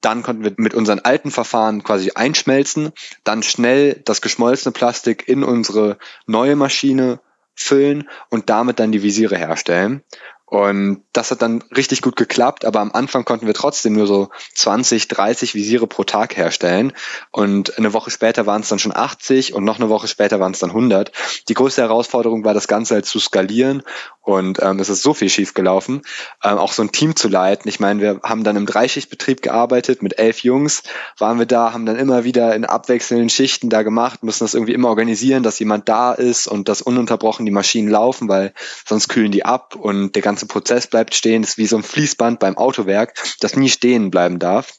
Dann 0.00 0.22
konnten 0.22 0.44
wir 0.44 0.52
mit 0.56 0.74
unseren 0.74 1.00
alten 1.00 1.30
Verfahren 1.30 1.82
quasi 1.82 2.12
einschmelzen, 2.14 2.92
dann 3.24 3.42
schnell 3.42 4.00
das 4.04 4.20
geschmolzene 4.20 4.72
Plastik 4.72 5.28
in 5.28 5.44
unsere 5.44 5.98
neue 6.26 6.56
Maschine 6.56 7.20
füllen 7.54 8.08
und 8.28 8.50
damit 8.50 8.78
dann 8.78 8.92
die 8.92 9.02
Visiere 9.02 9.36
herstellen. 9.36 10.02
Und 10.48 11.02
das 11.12 11.32
hat 11.32 11.42
dann 11.42 11.64
richtig 11.76 12.02
gut 12.02 12.14
geklappt, 12.14 12.64
aber 12.64 12.78
am 12.78 12.92
Anfang 12.92 13.24
konnten 13.24 13.48
wir 13.48 13.54
trotzdem 13.54 13.94
nur 13.94 14.06
so 14.06 14.28
20, 14.54 15.08
30 15.08 15.56
Visiere 15.56 15.88
pro 15.88 16.04
Tag 16.04 16.36
herstellen. 16.36 16.92
Und 17.32 17.76
eine 17.78 17.92
Woche 17.92 18.12
später 18.12 18.46
waren 18.46 18.62
es 18.62 18.68
dann 18.68 18.78
schon 18.78 18.94
80 18.94 19.54
und 19.54 19.64
noch 19.64 19.80
eine 19.80 19.88
Woche 19.88 20.06
später 20.06 20.38
waren 20.38 20.52
es 20.52 20.60
dann 20.60 20.70
100. 20.70 21.10
Die 21.48 21.54
größte 21.54 21.82
Herausforderung 21.82 22.44
war, 22.44 22.54
das 22.54 22.68
Ganze 22.68 22.94
halt 22.94 23.06
zu 23.06 23.18
skalieren 23.18 23.82
und 24.26 24.60
ähm, 24.60 24.80
es 24.80 24.88
ist 24.88 25.02
so 25.02 25.14
viel 25.14 25.28
schief 25.28 25.54
gelaufen, 25.54 26.02
ähm, 26.42 26.58
auch 26.58 26.72
so 26.72 26.82
ein 26.82 26.90
Team 26.90 27.14
zu 27.14 27.28
leiten. 27.28 27.68
Ich 27.68 27.78
meine, 27.78 28.00
wir 28.00 28.20
haben 28.24 28.42
dann 28.42 28.56
im 28.56 28.66
Dreischichtbetrieb 28.66 29.40
gearbeitet 29.40 30.02
mit 30.02 30.18
elf 30.18 30.40
Jungs, 30.40 30.82
waren 31.16 31.38
wir 31.38 31.46
da, 31.46 31.72
haben 31.72 31.86
dann 31.86 31.94
immer 31.94 32.24
wieder 32.24 32.52
in 32.56 32.64
abwechselnden 32.64 33.30
Schichten 33.30 33.70
da 33.70 33.84
gemacht, 33.84 34.24
müssen 34.24 34.42
das 34.42 34.54
irgendwie 34.54 34.74
immer 34.74 34.88
organisieren, 34.88 35.44
dass 35.44 35.60
jemand 35.60 35.88
da 35.88 36.12
ist 36.12 36.48
und 36.48 36.68
dass 36.68 36.82
ununterbrochen 36.82 37.46
die 37.46 37.52
Maschinen 37.52 37.88
laufen, 37.88 38.28
weil 38.28 38.52
sonst 38.84 39.06
kühlen 39.08 39.30
die 39.30 39.44
ab 39.44 39.76
und 39.76 40.16
der 40.16 40.22
ganze 40.22 40.46
Prozess 40.46 40.88
bleibt 40.88 41.14
stehen. 41.14 41.42
Das 41.42 41.52
ist 41.52 41.58
wie 41.58 41.68
so 41.68 41.76
ein 41.76 41.84
Fließband 41.84 42.40
beim 42.40 42.58
Autowerk, 42.58 43.14
das 43.38 43.54
nie 43.54 43.68
stehen 43.68 44.10
bleiben 44.10 44.40
darf. 44.40 44.74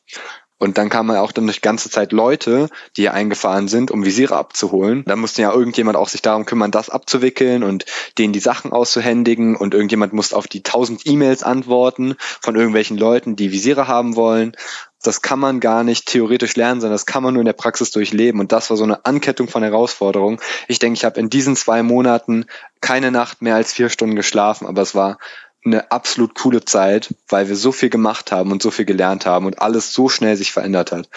Und 0.59 0.79
dann 0.79 0.89
kamen 0.89 1.15
auch 1.15 1.31
dann 1.31 1.45
durch 1.45 1.61
ganze 1.61 1.89
Zeit 1.89 2.11
Leute, 2.11 2.69
die 2.95 3.01
hier 3.01 3.13
eingefahren 3.13 3.67
sind, 3.67 3.91
um 3.91 4.05
Visiere 4.05 4.35
abzuholen. 4.35 5.03
Da 5.05 5.15
musste 5.15 5.43
ja 5.43 5.53
irgendjemand 5.53 5.97
auch 5.97 6.09
sich 6.09 6.23
darum 6.23 6.45
kümmern, 6.45 6.71
das 6.71 6.89
abzuwickeln 6.89 7.63
und 7.63 7.85
denen 8.17 8.33
die 8.33 8.39
Sachen 8.39 8.71
auszuhändigen 8.71 9.55
und 9.55 9.75
irgendjemand 9.75 10.13
musste 10.13 10.35
auf 10.35 10.47
die 10.47 10.63
tausend 10.63 11.05
E-Mails 11.05 11.43
antworten 11.43 12.15
von 12.41 12.55
irgendwelchen 12.55 12.97
Leuten, 12.97 13.35
die 13.35 13.51
Visiere 13.51 13.87
haben 13.87 14.15
wollen. 14.15 14.53
das 15.03 15.21
kann 15.21 15.39
man 15.39 15.59
gar 15.59 15.83
nicht 15.83 16.07
theoretisch 16.07 16.55
lernen, 16.55 16.81
sondern 16.81 16.95
das 16.95 17.05
kann 17.05 17.23
man 17.23 17.33
nur 17.33 17.41
in 17.41 17.45
der 17.45 17.53
Praxis 17.53 17.91
durchleben. 17.91 18.41
Und 18.41 18.51
das 18.51 18.69
war 18.69 18.77
so 18.77 18.83
eine 18.83 19.05
Ankettung 19.05 19.47
von 19.47 19.61
Herausforderungen. 19.61 20.39
Ich 20.67 20.79
denke, 20.79 20.97
ich 20.97 21.05
habe 21.05 21.19
in 21.19 21.29
diesen 21.29 21.55
zwei 21.55 21.83
Monaten 21.83 22.45
keine 22.81 23.11
Nacht 23.11 23.41
mehr 23.41 23.55
als 23.55 23.73
vier 23.73 23.89
Stunden 23.89 24.15
geschlafen, 24.15 24.67
aber 24.67 24.81
es 24.81 24.95
war 24.95 25.17
eine 25.65 25.91
absolut 25.91 26.35
coole 26.35 26.63
Zeit, 26.63 27.13
weil 27.27 27.49
wir 27.49 27.55
so 27.55 27.71
viel 27.71 27.89
gemacht 27.89 28.31
haben 28.31 28.51
und 28.51 28.61
so 28.61 28.71
viel 28.71 28.85
gelernt 28.85 29.25
haben 29.25 29.45
und 29.45 29.61
alles 29.61 29.93
so 29.93 30.09
schnell 30.09 30.35
sich 30.35 30.51
verändert 30.51 30.91
hat. 30.91 31.09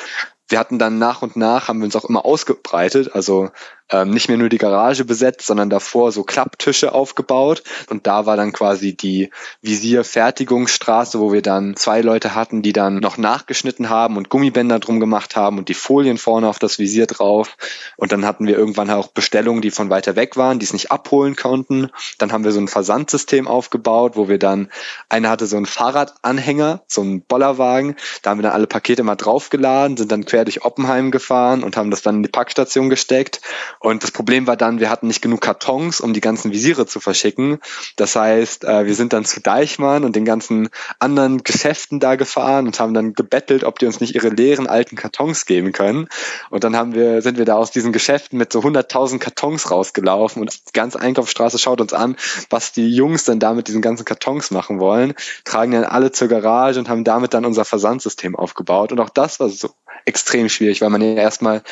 Wir 0.49 0.59
hatten 0.59 0.79
dann 0.79 0.99
nach 0.99 1.23
und 1.23 1.37
nach, 1.37 1.69
haben 1.69 1.79
wir 1.79 1.85
uns 1.85 1.97
auch 1.97 2.05
immer 2.05 2.25
ausgebreitet, 2.25 3.15
also 3.15 3.51
ähm, 3.91 4.11
nicht 4.11 4.29
mehr 4.29 4.39
nur 4.39 4.49
die 4.49 4.59
Garage 4.59 5.05
besetzt, 5.05 5.47
sondern 5.47 5.71
davor 5.71 6.13
so 6.13 6.23
Klapptische 6.23 6.93
aufgebaut. 6.93 7.63
Und 7.89 8.07
da 8.07 8.27
war 8.27 8.37
dann 8.37 8.53
quasi 8.53 8.97
die 8.97 9.31
Visierfertigungsstraße, 9.63 11.21
wo 11.21 11.33
wir 11.33 11.43
dann 11.43 11.77
zwei 11.77 12.01
Leute 12.01 12.35
hatten, 12.35 12.63
die 12.63 12.73
dann 12.73 12.97
noch 12.97 13.19
nachgeschnitten 13.19 13.91
haben 13.91 14.17
und 14.17 14.29
Gummibänder 14.29 14.79
drum 14.79 15.01
gemacht 15.01 15.37
haben 15.37 15.59
und 15.59 15.69
die 15.69 15.75
Folien 15.75 16.19
vorne 16.19 16.49
auf 16.49 16.59
das 16.59 16.79
Visier 16.79 17.07
drauf. 17.07 17.57
Und 17.97 18.13
dann 18.13 18.25
hatten 18.25 18.47
wir 18.47 18.57
irgendwann 18.57 18.91
auch 18.91 19.09
Bestellungen, 19.09 19.63
die 19.63 19.71
von 19.71 19.91
weiter 19.91 20.17
weg 20.17 20.37
waren, 20.37 20.59
die 20.59 20.65
es 20.65 20.73
nicht 20.73 20.91
abholen 20.91 21.37
konnten. 21.37 21.91
Dann 22.19 22.33
haben 22.33 22.45
wir 22.45 22.53
so 22.53 22.61
ein 22.61 22.69
Versandsystem 22.69 23.49
aufgebaut, 23.49 24.17
wo 24.17 24.29
wir 24.29 24.39
dann, 24.39 24.71
einer 25.09 25.31
hatte 25.31 25.47
so 25.47 25.57
einen 25.57 25.67
Fahrradanhänger, 25.67 26.83
so 26.87 27.01
einen 27.01 27.23
Bollerwagen, 27.23 27.97
da 28.23 28.31
haben 28.31 28.39
wir 28.39 28.43
dann 28.45 28.53
alle 28.53 28.67
Pakete 28.67 29.03
mal 29.03 29.17
draufgeladen, 29.17 29.97
sind 29.97 30.13
dann 30.13 30.25
quer 30.25 30.45
durch 30.45 30.65
Oppenheim 30.65 31.11
gefahren 31.11 31.63
und 31.63 31.77
haben 31.77 31.91
das 31.91 32.03
dann 32.03 32.17
in 32.17 32.23
die 32.23 32.29
Packstation 32.29 32.91
gesteckt 32.91 33.41
und 33.83 34.03
das 34.03 34.11
Problem 34.11 34.47
war 34.47 34.59
dann, 34.59 34.79
wir 34.79 34.91
hatten 34.91 35.07
nicht 35.07 35.23
genug 35.23 35.41
Kartons, 35.41 36.03
um 36.03 36.13
die 36.13 36.21
ganzen 36.21 36.53
Visiere 36.53 36.85
zu 36.85 37.01
verschicken. 37.01 37.61
Das 37.97 38.15
heißt, 38.15 38.65
äh, 38.65 38.85
wir 38.85 38.95
sind 38.95 39.15
dann 39.15 39.25
zu 39.25 39.41
Deichmann 39.41 40.05
und 40.05 40.15
den 40.15 40.27
ganzen 40.27 40.69
anderen 40.99 41.43
Geschäften 41.45 41.99
da 41.99 42.17
gefahren 42.17 42.67
und 42.67 42.79
haben 42.79 42.93
dann 42.93 43.15
gebettelt, 43.15 43.65
ob 43.65 43.79
die 43.79 43.87
uns 43.87 43.99
nicht 43.99 44.15
ihre 44.15 44.29
leeren 44.29 44.67
alten 44.67 44.97
Kartons 44.97 45.47
geben 45.47 45.73
können. 45.73 46.09
Und 46.51 46.63
dann 46.63 46.77
haben 46.77 46.93
wir, 46.93 47.23
sind 47.23 47.39
wir 47.39 47.47
da 47.47 47.55
aus 47.55 47.71
diesen 47.71 47.91
Geschäften 47.91 48.39
mit 48.39 48.53
so 48.53 48.61
100.000 48.61 49.19
Kartons 49.19 49.71
rausgelaufen 49.71 50.43
und 50.43 50.53
die 50.69 50.73
ganze 50.75 51.01
Einkaufsstraße 51.01 51.59
schaut 51.59 51.81
uns 51.81 51.95
an, 51.95 52.17
was 52.51 52.73
die 52.73 52.95
Jungs 52.95 53.25
denn 53.25 53.41
da 53.41 53.55
mit 53.55 53.67
diesen 53.67 53.81
ganzen 53.81 54.05
Kartons 54.05 54.51
machen 54.51 54.79
wollen, 54.79 55.15
tragen 55.45 55.73
dann 55.73 55.85
alle 55.85 56.13
zur 56.13 56.29
Garage 56.29 56.79
und 56.79 56.91
haben 56.91 57.05
damit 57.05 57.33
dann 57.33 57.47
unser 57.47 57.65
Versandsystem 57.65 58.37
aufgebaut. 58.37 58.93
Und 58.93 59.01
auch 59.01 59.09
das 59.09 59.41
war 59.41 59.49
so 59.49 59.71
extrem 60.05 60.49
schwierig, 60.49 60.81
weil 60.81 60.91
man 60.91 61.03
ja 61.03 61.15
erstmal 61.15 61.63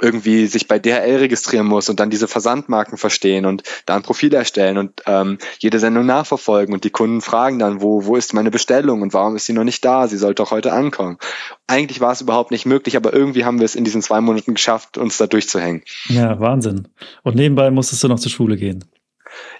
irgendwie 0.00 0.46
sich 0.46 0.68
bei 0.68 0.78
DHL 0.78 1.16
registrieren 1.16 1.66
muss 1.66 1.88
und 1.88 2.00
dann 2.00 2.10
diese 2.10 2.28
Versandmarken 2.28 2.98
verstehen 2.98 3.46
und 3.46 3.62
da 3.86 3.96
ein 3.96 4.02
Profil 4.02 4.34
erstellen 4.34 4.78
und 4.78 5.02
ähm, 5.06 5.38
jede 5.58 5.78
Sendung 5.78 6.06
nachverfolgen 6.06 6.74
und 6.74 6.84
die 6.84 6.90
Kunden 6.90 7.20
fragen 7.20 7.58
dann, 7.58 7.80
wo, 7.80 8.04
wo 8.04 8.16
ist 8.16 8.34
meine 8.34 8.50
Bestellung 8.50 9.02
und 9.02 9.14
warum 9.14 9.36
ist 9.36 9.46
sie 9.46 9.52
noch 9.52 9.64
nicht 9.64 9.84
da? 9.84 10.08
Sie 10.08 10.18
sollte 10.18 10.42
doch 10.42 10.50
heute 10.50 10.72
ankommen. 10.72 11.18
Eigentlich 11.66 12.00
war 12.00 12.12
es 12.12 12.20
überhaupt 12.20 12.50
nicht 12.50 12.66
möglich, 12.66 12.96
aber 12.96 13.12
irgendwie 13.12 13.44
haben 13.44 13.58
wir 13.58 13.64
es 13.64 13.74
in 13.74 13.84
diesen 13.84 14.02
zwei 14.02 14.20
Monaten 14.20 14.54
geschafft, 14.54 14.98
uns 14.98 15.18
da 15.18 15.26
durchzuhängen. 15.26 15.82
Ja, 16.08 16.40
Wahnsinn. 16.40 16.88
Und 17.22 17.36
nebenbei 17.36 17.70
musstest 17.70 18.02
du 18.02 18.08
noch 18.08 18.20
zur 18.20 18.30
Schule 18.30 18.56
gehen 18.56 18.84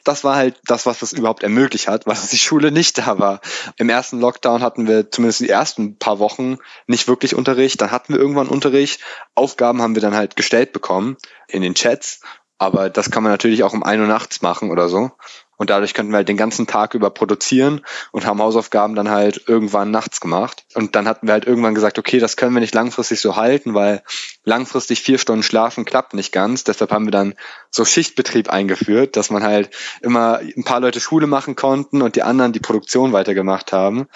das 0.04 0.24
war 0.24 0.36
halt 0.36 0.60
das, 0.64 0.86
was 0.86 0.98
das 1.00 1.12
überhaupt 1.12 1.42
ermöglicht 1.42 1.88
hat, 1.88 2.06
weil 2.06 2.16
die 2.30 2.38
Schule 2.38 2.72
nicht 2.72 2.98
da 2.98 3.18
war. 3.18 3.40
Im 3.76 3.88
ersten 3.88 4.20
Lockdown 4.20 4.62
hatten 4.62 4.86
wir 4.86 5.10
zumindest 5.10 5.40
die 5.40 5.48
ersten 5.48 5.98
paar 5.98 6.18
Wochen 6.18 6.58
nicht 6.86 7.08
wirklich 7.08 7.34
Unterricht. 7.34 7.80
Dann 7.80 7.90
hatten 7.90 8.12
wir 8.12 8.20
irgendwann 8.20 8.48
Unterricht. 8.48 9.00
Aufgaben 9.34 9.82
haben 9.82 9.94
wir 9.94 10.02
dann 10.02 10.16
halt 10.16 10.36
gestellt 10.36 10.72
bekommen 10.72 11.16
in 11.48 11.62
den 11.62 11.74
Chats. 11.74 12.20
Aber 12.58 12.90
das 12.90 13.10
kann 13.10 13.22
man 13.22 13.32
natürlich 13.32 13.62
auch 13.62 13.72
um 13.72 13.84
ein 13.84 14.00
Uhr 14.00 14.06
nachts 14.06 14.42
machen 14.42 14.70
oder 14.70 14.88
so. 14.88 15.12
Und 15.58 15.70
dadurch 15.70 15.92
könnten 15.92 16.12
wir 16.12 16.18
halt 16.18 16.28
den 16.28 16.36
ganzen 16.36 16.68
Tag 16.68 16.94
über 16.94 17.10
produzieren 17.10 17.82
und 18.12 18.24
haben 18.24 18.40
Hausaufgaben 18.40 18.94
dann 18.94 19.10
halt 19.10 19.42
irgendwann 19.48 19.90
nachts 19.90 20.20
gemacht. 20.20 20.64
Und 20.74 20.94
dann 20.94 21.08
hatten 21.08 21.26
wir 21.26 21.32
halt 21.32 21.46
irgendwann 21.46 21.74
gesagt, 21.74 21.98
okay, 21.98 22.20
das 22.20 22.36
können 22.36 22.54
wir 22.54 22.60
nicht 22.60 22.74
langfristig 22.74 23.20
so 23.20 23.34
halten, 23.34 23.74
weil 23.74 24.02
langfristig 24.44 25.02
vier 25.02 25.18
Stunden 25.18 25.42
schlafen 25.42 25.84
klappt 25.84 26.14
nicht 26.14 26.32
ganz. 26.32 26.62
Deshalb 26.62 26.92
haben 26.92 27.06
wir 27.06 27.10
dann 27.10 27.34
so 27.70 27.84
Schichtbetrieb 27.84 28.48
eingeführt, 28.48 29.16
dass 29.16 29.30
man 29.30 29.42
halt 29.42 29.70
immer 30.00 30.38
ein 30.38 30.64
paar 30.64 30.80
Leute 30.80 31.00
Schule 31.00 31.26
machen 31.26 31.56
konnten 31.56 32.02
und 32.02 32.14
die 32.14 32.22
anderen 32.22 32.52
die 32.52 32.60
Produktion 32.60 33.12
weitergemacht 33.12 33.72
haben. 33.72 34.06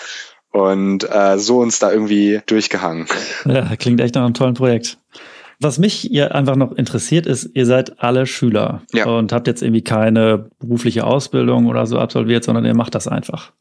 Und 0.53 1.03
äh, 1.11 1.39
so 1.39 1.59
uns 1.59 1.81
da 1.81 1.91
irgendwie 1.91 2.41
durchgehangen. 2.47 3.09
Ja, 3.47 3.75
klingt 3.77 4.01
echt 4.01 4.15
nach 4.15 4.25
einem 4.25 4.35
tollen 4.35 4.55
Projekt. 4.55 4.99
Was 5.61 5.79
mich 5.79 5.95
hier 5.95 6.35
einfach 6.35 6.57
noch 6.57 6.73
interessiert 6.73 7.27
ist, 7.27 7.51
ihr 7.55 7.67
seid 7.67 8.01
alle 8.01 8.27
Schüler 8.27 8.83
ja. 8.93 9.07
und 9.07 9.33
habt 9.33 9.47
jetzt 9.47 9.63
irgendwie 9.63 9.85
keine 9.85 10.51
berufliche 10.59 11.05
Ausbildung 11.05 11.67
oder 11.67 11.87
so 11.87 11.99
absolviert, 11.99 12.45
sondern 12.45 12.65
ihr 12.65 12.75
macht 12.75 12.95
das 12.95 13.09
einfach. 13.09 13.53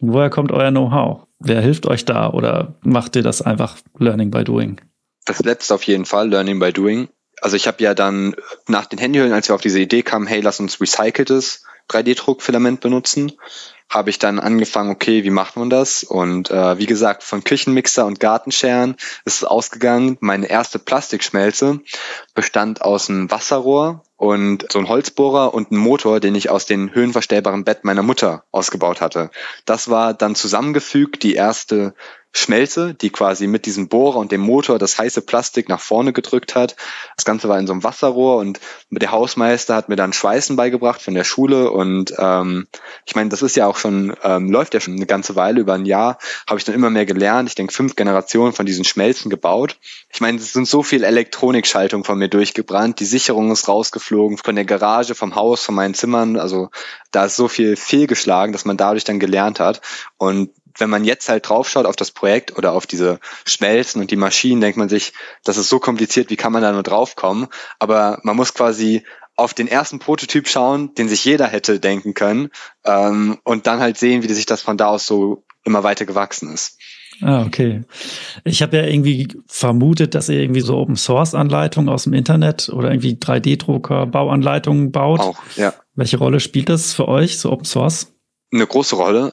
Woher 0.00 0.30
kommt 0.30 0.52
euer 0.52 0.70
Know-how? 0.70 1.26
Wer 1.38 1.60
hilft 1.60 1.86
euch 1.86 2.04
da 2.04 2.30
oder 2.30 2.74
macht 2.82 3.16
ihr 3.16 3.22
das 3.22 3.42
einfach 3.42 3.76
Learning 3.98 4.30
by 4.30 4.44
Doing? 4.44 4.80
Das 5.24 5.40
letzte 5.40 5.74
auf 5.74 5.82
jeden 5.84 6.04
Fall, 6.04 6.28
Learning 6.28 6.58
by 6.58 6.72
Doing. 6.72 7.08
Also 7.40 7.56
ich 7.56 7.66
habe 7.66 7.82
ja 7.82 7.94
dann 7.94 8.34
nach 8.66 8.86
den 8.86 8.98
Handyhüllen, 8.98 9.32
als 9.32 9.48
wir 9.48 9.54
auf 9.54 9.60
diese 9.60 9.80
Idee 9.80 10.02
kamen, 10.02 10.26
hey, 10.26 10.40
lass 10.40 10.60
uns 10.60 10.80
recyceltes 10.80 11.64
3D-Druckfilament 11.88 12.80
benutzen, 12.80 13.32
habe 13.88 14.10
ich 14.10 14.18
dann 14.18 14.40
angefangen, 14.40 14.90
okay, 14.90 15.22
wie 15.24 15.30
macht 15.30 15.56
man 15.56 15.70
das? 15.70 16.02
Und 16.02 16.50
äh, 16.50 16.78
wie 16.78 16.86
gesagt, 16.86 17.22
von 17.22 17.44
Küchenmixer 17.44 18.04
und 18.04 18.18
Gartenscheren 18.18 18.96
ist 19.24 19.36
es 19.36 19.44
ausgegangen. 19.44 20.16
Meine 20.20 20.48
erste 20.48 20.78
Plastikschmelze 20.78 21.80
bestand 22.34 22.82
aus 22.82 23.08
einem 23.08 23.30
Wasserrohr 23.30 24.02
und 24.16 24.66
so 24.72 24.80
ein 24.80 24.88
Holzbohrer 24.88 25.54
und 25.54 25.70
ein 25.70 25.76
Motor, 25.76 26.18
den 26.20 26.34
ich 26.34 26.50
aus 26.50 26.66
den 26.66 26.94
höhenverstellbaren 26.94 27.64
Bett 27.64 27.84
meiner 27.84 28.02
Mutter 28.02 28.44
ausgebaut 28.50 29.00
hatte. 29.00 29.30
Das 29.66 29.88
war 29.88 30.14
dann 30.14 30.34
zusammengefügt 30.34 31.22
die 31.22 31.34
erste 31.34 31.94
Schmelze, 32.36 32.94
die 32.94 33.10
quasi 33.10 33.46
mit 33.46 33.66
diesem 33.66 33.88
Bohrer 33.88 34.18
und 34.18 34.30
dem 34.30 34.40
Motor 34.40 34.78
das 34.78 34.98
heiße 34.98 35.22
Plastik 35.22 35.68
nach 35.68 35.80
vorne 35.80 36.12
gedrückt 36.12 36.54
hat. 36.54 36.76
Das 37.16 37.24
Ganze 37.24 37.48
war 37.48 37.58
in 37.58 37.66
so 37.66 37.72
einem 37.72 37.82
Wasserrohr 37.82 38.36
und 38.36 38.60
der 38.90 39.10
Hausmeister 39.10 39.74
hat 39.74 39.88
mir 39.88 39.96
dann 39.96 40.12
Schweißen 40.12 40.54
beigebracht 40.56 41.00
von 41.00 41.14
der 41.14 41.24
Schule 41.24 41.70
und 41.70 42.12
ähm, 42.18 42.66
ich 43.06 43.16
meine, 43.16 43.30
das 43.30 43.42
ist 43.42 43.56
ja 43.56 43.66
auch 43.66 43.76
schon, 43.76 44.14
ähm, 44.22 44.50
läuft 44.50 44.74
ja 44.74 44.80
schon 44.80 44.94
eine 44.94 45.06
ganze 45.06 45.34
Weile, 45.34 45.60
über 45.60 45.74
ein 45.74 45.86
Jahr 45.86 46.18
habe 46.48 46.58
ich 46.58 46.64
dann 46.64 46.74
immer 46.74 46.90
mehr 46.90 47.06
gelernt. 47.06 47.48
Ich 47.48 47.54
denke, 47.54 47.72
fünf 47.72 47.96
Generationen 47.96 48.52
von 48.52 48.66
diesen 48.66 48.84
Schmelzen 48.84 49.30
gebaut. 49.30 49.78
Ich 50.12 50.20
meine, 50.20 50.38
es 50.38 50.52
sind 50.52 50.68
so 50.68 50.82
viel 50.82 51.04
Elektronikschaltung 51.04 52.04
von 52.04 52.18
mir 52.18 52.28
durchgebrannt, 52.28 53.00
die 53.00 53.06
Sicherung 53.06 53.50
ist 53.50 53.68
rausgeflogen 53.68 54.38
von 54.38 54.54
der 54.54 54.64
Garage, 54.64 55.14
vom 55.14 55.34
Haus, 55.34 55.62
von 55.62 55.74
meinen 55.74 55.94
Zimmern, 55.94 56.36
also 56.36 56.70
da 57.10 57.24
ist 57.24 57.36
so 57.36 57.48
viel 57.48 57.76
fehlgeschlagen, 57.76 58.52
dass 58.52 58.66
man 58.66 58.76
dadurch 58.76 59.04
dann 59.04 59.18
gelernt 59.18 59.58
hat 59.58 59.80
und 60.18 60.50
wenn 60.78 60.90
man 60.90 61.04
jetzt 61.04 61.28
halt 61.28 61.48
draufschaut 61.48 61.86
auf 61.86 61.96
das 61.96 62.10
Projekt 62.10 62.56
oder 62.56 62.72
auf 62.72 62.86
diese 62.86 63.20
Schmelzen 63.44 64.00
und 64.00 64.10
die 64.10 64.16
Maschinen, 64.16 64.60
denkt 64.60 64.76
man 64.76 64.88
sich, 64.88 65.12
das 65.44 65.56
ist 65.56 65.68
so 65.68 65.78
kompliziert, 65.78 66.30
wie 66.30 66.36
kann 66.36 66.52
man 66.52 66.62
da 66.62 66.72
nur 66.72 66.82
draufkommen? 66.82 67.48
Aber 67.78 68.20
man 68.22 68.36
muss 68.36 68.54
quasi 68.54 69.02
auf 69.36 69.52
den 69.52 69.68
ersten 69.68 69.98
Prototyp 69.98 70.48
schauen, 70.48 70.94
den 70.94 71.08
sich 71.08 71.24
jeder 71.24 71.46
hätte 71.46 71.78
denken 71.78 72.14
können, 72.14 72.50
ähm, 72.84 73.38
und 73.44 73.66
dann 73.66 73.80
halt 73.80 73.98
sehen, 73.98 74.22
wie 74.22 74.32
sich 74.32 74.46
das 74.46 74.62
von 74.62 74.78
da 74.78 74.88
aus 74.88 75.06
so 75.06 75.44
immer 75.64 75.82
weiter 75.82 76.06
gewachsen 76.06 76.52
ist. 76.52 76.78
Ah, 77.22 77.44
okay. 77.44 77.82
Ich 78.44 78.62
habe 78.62 78.76
ja 78.76 78.84
irgendwie 78.84 79.28
vermutet, 79.46 80.14
dass 80.14 80.28
ihr 80.28 80.40
irgendwie 80.40 80.60
so 80.60 80.76
Open 80.76 80.96
Source 80.96 81.34
Anleitungen 81.34 81.88
aus 81.88 82.04
dem 82.04 82.12
Internet 82.12 82.68
oder 82.68 82.90
irgendwie 82.90 83.14
3D-Drucker, 83.14 84.06
Bauanleitungen 84.06 84.92
baut. 84.92 85.20
Auch, 85.20 85.38
ja. 85.56 85.72
Welche 85.94 86.18
Rolle 86.18 86.40
spielt 86.40 86.68
das 86.68 86.92
für 86.92 87.08
euch, 87.08 87.38
so 87.38 87.50
Open 87.50 87.64
Source? 87.64 88.12
Eine 88.52 88.66
große 88.66 88.96
Rolle. 88.96 89.32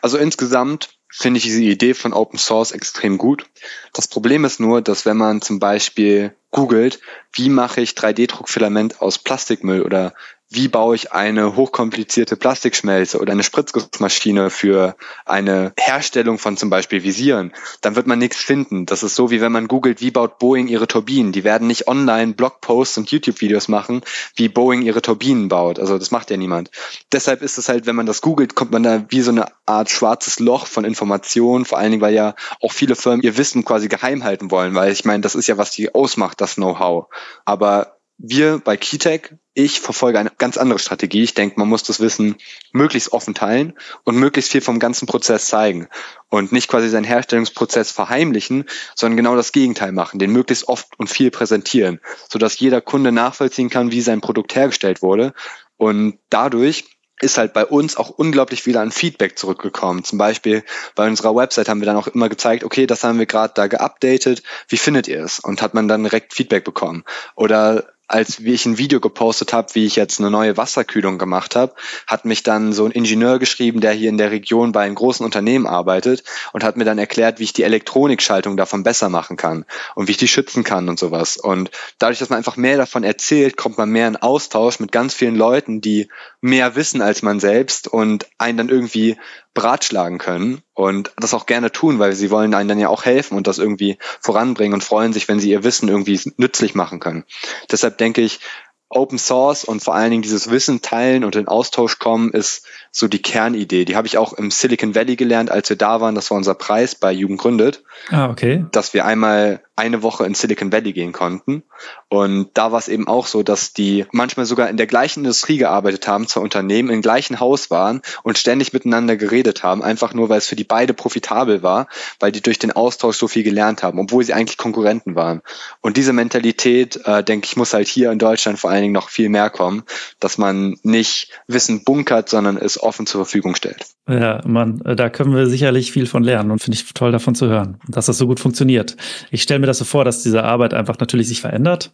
Also 0.00 0.18
insgesamt 0.18 0.90
finde 1.08 1.38
ich 1.38 1.44
diese 1.44 1.62
Idee 1.62 1.94
von 1.94 2.12
Open 2.12 2.38
Source 2.38 2.72
extrem 2.72 3.18
gut. 3.18 3.46
Das 3.92 4.08
Problem 4.08 4.44
ist 4.44 4.60
nur, 4.60 4.80
dass 4.82 5.06
wenn 5.06 5.16
man 5.16 5.42
zum 5.42 5.58
Beispiel 5.58 6.34
googelt, 6.50 7.00
wie 7.32 7.48
mache 7.48 7.80
ich 7.80 7.90
3D-Druckfilament 7.90 9.00
aus 9.00 9.18
Plastikmüll 9.18 9.82
oder 9.82 10.14
wie 10.50 10.66
baue 10.66 10.96
ich 10.96 11.12
eine 11.12 11.54
hochkomplizierte 11.54 12.36
Plastikschmelze 12.36 13.20
oder 13.20 13.32
eine 13.32 13.44
Spritzgussmaschine 13.44 14.50
für 14.50 14.96
eine 15.24 15.72
Herstellung 15.78 16.38
von 16.38 16.56
zum 16.56 16.70
Beispiel 16.70 17.04
Visieren, 17.04 17.52
dann 17.82 17.94
wird 17.94 18.08
man 18.08 18.18
nichts 18.18 18.38
finden. 18.38 18.84
Das 18.84 19.04
ist 19.04 19.14
so, 19.14 19.30
wie 19.30 19.40
wenn 19.40 19.52
man 19.52 19.68
googelt, 19.68 20.00
wie 20.00 20.10
baut 20.10 20.40
Boeing 20.40 20.66
ihre 20.66 20.88
Turbinen. 20.88 21.30
Die 21.30 21.44
werden 21.44 21.68
nicht 21.68 21.86
online 21.86 22.34
Blogposts 22.34 22.98
und 22.98 23.12
YouTube-Videos 23.12 23.68
machen, 23.68 24.02
wie 24.34 24.48
Boeing 24.48 24.82
ihre 24.82 25.02
Turbinen 25.02 25.48
baut. 25.48 25.78
Also 25.78 25.98
das 25.98 26.10
macht 26.10 26.30
ja 26.30 26.36
niemand. 26.36 26.72
Deshalb 27.12 27.42
ist 27.42 27.56
es 27.56 27.68
halt, 27.68 27.86
wenn 27.86 27.96
man 27.96 28.06
das 28.06 28.20
googelt, 28.20 28.56
kommt 28.56 28.72
man 28.72 28.82
da 28.82 29.04
wie 29.08 29.20
so 29.20 29.30
eine 29.30 29.46
Art 29.66 29.88
schwarzes 29.88 30.40
Loch 30.40 30.66
von 30.66 30.84
Informationen, 30.84 31.64
vor 31.64 31.78
allen 31.78 31.92
Dingen, 31.92 32.02
weil 32.02 32.14
ja 32.14 32.34
auch 32.60 32.72
viele 32.72 32.96
Firmen 32.96 33.22
ihr 33.22 33.36
Wissen 33.36 33.64
quasi 33.64 33.86
geheim 33.86 34.24
halten 34.24 34.50
wollen, 34.50 34.74
weil 34.74 34.90
ich 34.90 35.04
meine, 35.04 35.20
das 35.20 35.36
ist 35.36 35.46
ja, 35.46 35.58
was 35.58 35.70
die 35.70 35.94
ausmacht, 35.94 36.40
das 36.40 36.56
Know-how. 36.56 37.06
Aber 37.44 37.99
wir 38.22 38.58
bei 38.58 38.76
Keytech, 38.76 39.34
ich 39.54 39.80
verfolge 39.80 40.18
eine 40.18 40.30
ganz 40.36 40.58
andere 40.58 40.78
Strategie. 40.78 41.22
Ich 41.22 41.32
denke, 41.32 41.58
man 41.58 41.68
muss 41.68 41.82
das 41.82 42.00
Wissen 42.00 42.36
möglichst 42.72 43.12
offen 43.12 43.34
teilen 43.34 43.72
und 44.04 44.16
möglichst 44.16 44.52
viel 44.52 44.60
vom 44.60 44.78
ganzen 44.78 45.06
Prozess 45.06 45.46
zeigen 45.46 45.88
und 46.28 46.52
nicht 46.52 46.68
quasi 46.68 46.90
seinen 46.90 47.04
Herstellungsprozess 47.04 47.90
verheimlichen, 47.90 48.66
sondern 48.94 49.16
genau 49.16 49.36
das 49.36 49.52
Gegenteil 49.52 49.92
machen, 49.92 50.18
den 50.18 50.32
möglichst 50.32 50.68
oft 50.68 50.98
und 50.98 51.08
viel 51.08 51.30
präsentieren, 51.30 52.00
sodass 52.28 52.58
jeder 52.58 52.82
Kunde 52.82 53.10
nachvollziehen 53.10 53.70
kann, 53.70 53.90
wie 53.90 54.02
sein 54.02 54.20
Produkt 54.20 54.54
hergestellt 54.54 55.00
wurde 55.00 55.32
und 55.78 56.18
dadurch 56.28 56.84
ist 57.22 57.38
halt 57.38 57.52
bei 57.52 57.66
uns 57.66 57.96
auch 57.96 58.08
unglaublich 58.10 58.62
viel 58.62 58.76
an 58.76 58.90
Feedback 58.90 59.38
zurückgekommen. 59.38 60.04
Zum 60.04 60.18
Beispiel 60.18 60.64
bei 60.94 61.06
unserer 61.06 61.36
Website 61.36 61.68
haben 61.68 61.80
wir 61.80 61.86
dann 61.86 61.96
auch 61.96 62.06
immer 62.06 62.28
gezeigt, 62.28 62.64
okay, 62.64 62.86
das 62.86 63.04
haben 63.04 63.18
wir 63.18 63.26
gerade 63.26 63.52
da 63.54 63.66
geupdatet, 63.66 64.42
wie 64.68 64.78
findet 64.78 65.06
ihr 65.06 65.22
es? 65.22 65.38
Und 65.38 65.60
hat 65.60 65.74
man 65.74 65.86
dann 65.86 66.02
direkt 66.02 66.32
Feedback 66.34 66.64
bekommen. 66.64 67.04
Oder 67.36 67.92
als 68.10 68.42
wie 68.42 68.52
ich 68.52 68.66
ein 68.66 68.76
Video 68.76 68.98
gepostet 68.98 69.52
habe, 69.52 69.68
wie 69.74 69.86
ich 69.86 69.94
jetzt 69.94 70.18
eine 70.18 70.30
neue 70.30 70.56
Wasserkühlung 70.56 71.16
gemacht 71.16 71.54
habe, 71.54 71.74
hat 72.08 72.24
mich 72.24 72.42
dann 72.42 72.72
so 72.72 72.84
ein 72.84 72.90
Ingenieur 72.90 73.38
geschrieben, 73.38 73.80
der 73.80 73.92
hier 73.92 74.08
in 74.08 74.18
der 74.18 74.32
Region 74.32 74.72
bei 74.72 74.82
einem 74.82 74.96
großen 74.96 75.24
Unternehmen 75.24 75.66
arbeitet 75.66 76.24
und 76.52 76.64
hat 76.64 76.76
mir 76.76 76.84
dann 76.84 76.98
erklärt, 76.98 77.38
wie 77.38 77.44
ich 77.44 77.52
die 77.52 77.62
Elektronikschaltung 77.62 78.56
davon 78.56 78.82
besser 78.82 79.08
machen 79.08 79.36
kann 79.36 79.64
und 79.94 80.08
wie 80.08 80.12
ich 80.12 80.16
die 80.16 80.26
schützen 80.26 80.64
kann 80.64 80.88
und 80.88 80.98
sowas. 80.98 81.36
Und 81.36 81.70
dadurch, 81.98 82.18
dass 82.18 82.30
man 82.30 82.38
einfach 82.38 82.56
mehr 82.56 82.76
davon 82.76 83.04
erzählt, 83.04 83.56
kommt 83.56 83.78
man 83.78 83.90
mehr 83.90 84.08
in 84.08 84.16
Austausch 84.16 84.80
mit 84.80 84.90
ganz 84.90 85.14
vielen 85.14 85.36
Leuten, 85.36 85.80
die 85.80 86.08
mehr 86.40 86.74
wissen 86.74 87.02
als 87.02 87.22
man 87.22 87.38
selbst 87.38 87.86
und 87.86 88.26
einen 88.38 88.58
dann 88.58 88.68
irgendwie 88.70 89.16
beratschlagen 89.54 90.18
können 90.18 90.62
und 90.80 91.12
das 91.16 91.34
auch 91.34 91.46
gerne 91.46 91.70
tun, 91.70 91.98
weil 91.98 92.14
sie 92.14 92.30
wollen 92.30 92.54
einen 92.54 92.68
dann 92.68 92.78
ja 92.78 92.88
auch 92.88 93.04
helfen 93.04 93.36
und 93.36 93.46
das 93.46 93.58
irgendwie 93.58 93.98
voranbringen 94.20 94.72
und 94.72 94.82
freuen 94.82 95.12
sich, 95.12 95.28
wenn 95.28 95.38
sie 95.38 95.50
ihr 95.50 95.62
Wissen 95.62 95.88
irgendwie 95.88 96.18
nützlich 96.38 96.74
machen 96.74 97.00
können. 97.00 97.24
Deshalb 97.70 97.98
denke 97.98 98.22
ich, 98.22 98.40
Open 98.88 99.18
Source 99.18 99.64
und 99.64 99.84
vor 99.84 99.94
allen 99.94 100.10
Dingen 100.10 100.22
dieses 100.22 100.50
Wissen 100.50 100.82
teilen 100.82 101.22
und 101.22 101.36
in 101.36 101.46
Austausch 101.46 101.98
kommen, 101.98 102.32
ist 102.32 102.66
so 102.92 103.06
die 103.08 103.22
Kernidee. 103.22 103.84
Die 103.84 103.96
habe 103.96 104.06
ich 104.06 104.18
auch 104.18 104.32
im 104.32 104.50
Silicon 104.50 104.94
Valley 104.94 105.16
gelernt, 105.16 105.50
als 105.50 105.68
wir 105.68 105.76
da 105.76 106.00
waren. 106.00 106.14
Das 106.14 106.30
war 106.30 106.36
unser 106.36 106.54
Preis 106.54 106.94
bei 106.94 107.12
Jugend 107.12 107.40
gründet. 107.40 107.82
Ah, 108.10 108.28
okay. 108.28 108.64
Dass 108.72 108.94
wir 108.94 109.04
einmal 109.04 109.62
eine 109.80 110.02
Woche 110.02 110.26
in 110.26 110.34
Silicon 110.34 110.72
Valley 110.72 110.92
gehen 110.92 111.12
konnten. 111.12 111.62
Und 112.08 112.50
da 112.54 112.70
war 112.70 112.78
es 112.78 112.88
eben 112.88 113.08
auch 113.08 113.26
so, 113.26 113.42
dass 113.42 113.72
die 113.72 114.04
manchmal 114.12 114.44
sogar 114.44 114.68
in 114.68 114.76
der 114.76 114.86
gleichen 114.86 115.20
Industrie 115.20 115.56
gearbeitet 115.56 116.06
haben, 116.06 116.28
zwei 116.28 116.42
Unternehmen 116.42 116.90
im 116.90 117.00
gleichen 117.00 117.40
Haus 117.40 117.70
waren 117.70 118.02
und 118.22 118.36
ständig 118.36 118.74
miteinander 118.74 119.16
geredet 119.16 119.62
haben, 119.62 119.82
einfach 119.82 120.12
nur, 120.12 120.28
weil 120.28 120.38
es 120.38 120.46
für 120.46 120.56
die 120.56 120.64
beide 120.64 120.92
profitabel 120.92 121.62
war, 121.62 121.86
weil 122.18 122.30
die 122.30 122.42
durch 122.42 122.58
den 122.58 122.72
Austausch 122.72 123.16
so 123.16 123.26
viel 123.26 123.42
gelernt 123.42 123.82
haben, 123.82 123.98
obwohl 123.98 124.22
sie 124.22 124.34
eigentlich 124.34 124.58
Konkurrenten 124.58 125.14
waren. 125.14 125.40
Und 125.80 125.96
diese 125.96 126.12
Mentalität, 126.12 127.00
äh, 127.06 127.24
denke 127.24 127.46
ich, 127.46 127.56
muss 127.56 127.72
halt 127.72 127.88
hier 127.88 128.12
in 128.12 128.18
Deutschland 128.18 128.58
vor 128.58 128.70
allen 128.70 128.82
Dingen 128.82 128.94
noch 128.94 129.08
viel 129.08 129.30
mehr 129.30 129.48
kommen, 129.48 129.84
dass 130.18 130.36
man 130.36 130.76
nicht 130.82 131.30
Wissen 131.46 131.84
bunkert, 131.84 132.28
sondern 132.28 132.58
es 132.58 132.76
offen 132.82 133.06
zur 133.06 133.24
Verfügung 133.24 133.54
stellt. 133.54 133.86
Ja, 134.08 134.40
man, 134.46 134.80
äh, 134.82 134.96
da 134.96 135.10
können 135.10 135.34
wir 135.34 135.46
sicherlich 135.46 135.92
viel 135.92 136.06
von 136.06 136.22
lernen 136.22 136.50
und 136.50 136.62
finde 136.62 136.76
ich 136.76 136.92
toll 136.94 137.12
davon 137.12 137.34
zu 137.34 137.48
hören, 137.48 137.78
dass 137.88 138.06
das 138.06 138.18
so 138.18 138.26
gut 138.26 138.40
funktioniert. 138.40 138.96
Ich 139.30 139.42
stelle 139.42 139.60
mir 139.60 139.66
das 139.66 139.78
so 139.78 139.84
vor, 139.84 140.04
dass 140.04 140.22
diese 140.22 140.44
Arbeit 140.44 140.74
einfach 140.74 140.98
natürlich 140.98 141.28
sich 141.28 141.40
verändert. 141.40 141.92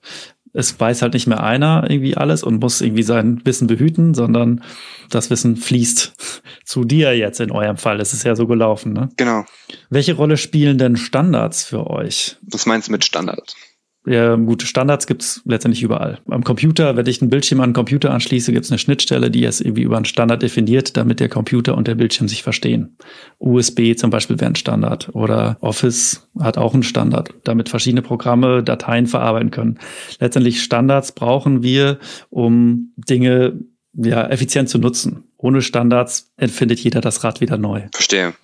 Es 0.52 0.78
weiß 0.80 1.02
halt 1.02 1.12
nicht 1.12 1.26
mehr 1.26 1.42
einer 1.42 1.84
irgendwie 1.88 2.16
alles 2.16 2.42
und 2.42 2.60
muss 2.60 2.80
irgendwie 2.80 3.02
sein 3.02 3.42
Wissen 3.44 3.66
behüten, 3.66 4.14
sondern 4.14 4.64
das 5.10 5.28
Wissen 5.28 5.56
fließt 5.56 6.14
zu 6.64 6.84
dir 6.84 7.16
jetzt 7.16 7.40
in 7.40 7.50
eurem 7.50 7.76
Fall. 7.76 8.00
Es 8.00 8.12
ist 8.12 8.24
ja 8.24 8.34
so 8.34 8.46
gelaufen, 8.46 8.92
ne? 8.92 9.10
Genau. 9.16 9.44
Welche 9.90 10.14
Rolle 10.14 10.36
spielen 10.36 10.78
denn 10.78 10.96
Standards 10.96 11.64
für 11.64 11.88
euch? 11.88 12.36
Was 12.42 12.66
meinst 12.66 12.88
du 12.88 12.92
mit 12.92 13.04
Standards? 13.04 13.56
Ja, 14.06 14.36
gute 14.36 14.66
Standards 14.66 15.08
gibt's 15.08 15.42
letztendlich 15.44 15.82
überall. 15.82 16.20
Am 16.30 16.44
Computer, 16.44 16.96
wenn 16.96 17.06
ich 17.06 17.20
einen 17.20 17.30
Bildschirm 17.30 17.60
an 17.60 17.70
den 17.70 17.74
Computer 17.74 18.12
anschließe, 18.12 18.52
gibt's 18.52 18.70
eine 18.70 18.78
Schnittstelle, 18.78 19.32
die 19.32 19.44
es 19.44 19.60
irgendwie 19.60 19.82
über 19.82 19.96
einen 19.96 20.04
Standard 20.04 20.42
definiert, 20.42 20.96
damit 20.96 21.18
der 21.18 21.28
Computer 21.28 21.76
und 21.76 21.88
der 21.88 21.96
Bildschirm 21.96 22.28
sich 22.28 22.44
verstehen. 22.44 22.96
USB 23.38 23.96
zum 23.96 24.10
Beispiel 24.10 24.38
wäre 24.38 24.52
ein 24.52 24.54
Standard 24.54 25.08
oder 25.12 25.56
Office 25.60 26.28
hat 26.38 26.56
auch 26.56 26.72
einen 26.72 26.84
Standard, 26.84 27.34
damit 27.42 27.68
verschiedene 27.68 28.02
Programme 28.02 28.62
Dateien 28.62 29.08
verarbeiten 29.08 29.50
können. 29.50 29.78
Letztendlich 30.20 30.62
Standards 30.62 31.10
brauchen 31.10 31.64
wir, 31.64 31.98
um 32.30 32.92
Dinge 32.96 33.58
ja, 33.96 34.28
effizient 34.28 34.68
zu 34.68 34.78
nutzen. 34.78 35.24
Ohne 35.36 35.62
Standards 35.62 36.32
empfindet 36.36 36.78
jeder 36.80 37.00
das 37.00 37.24
Rad 37.24 37.40
wieder 37.40 37.58
neu. 37.58 37.82
Verstehe. 37.92 38.34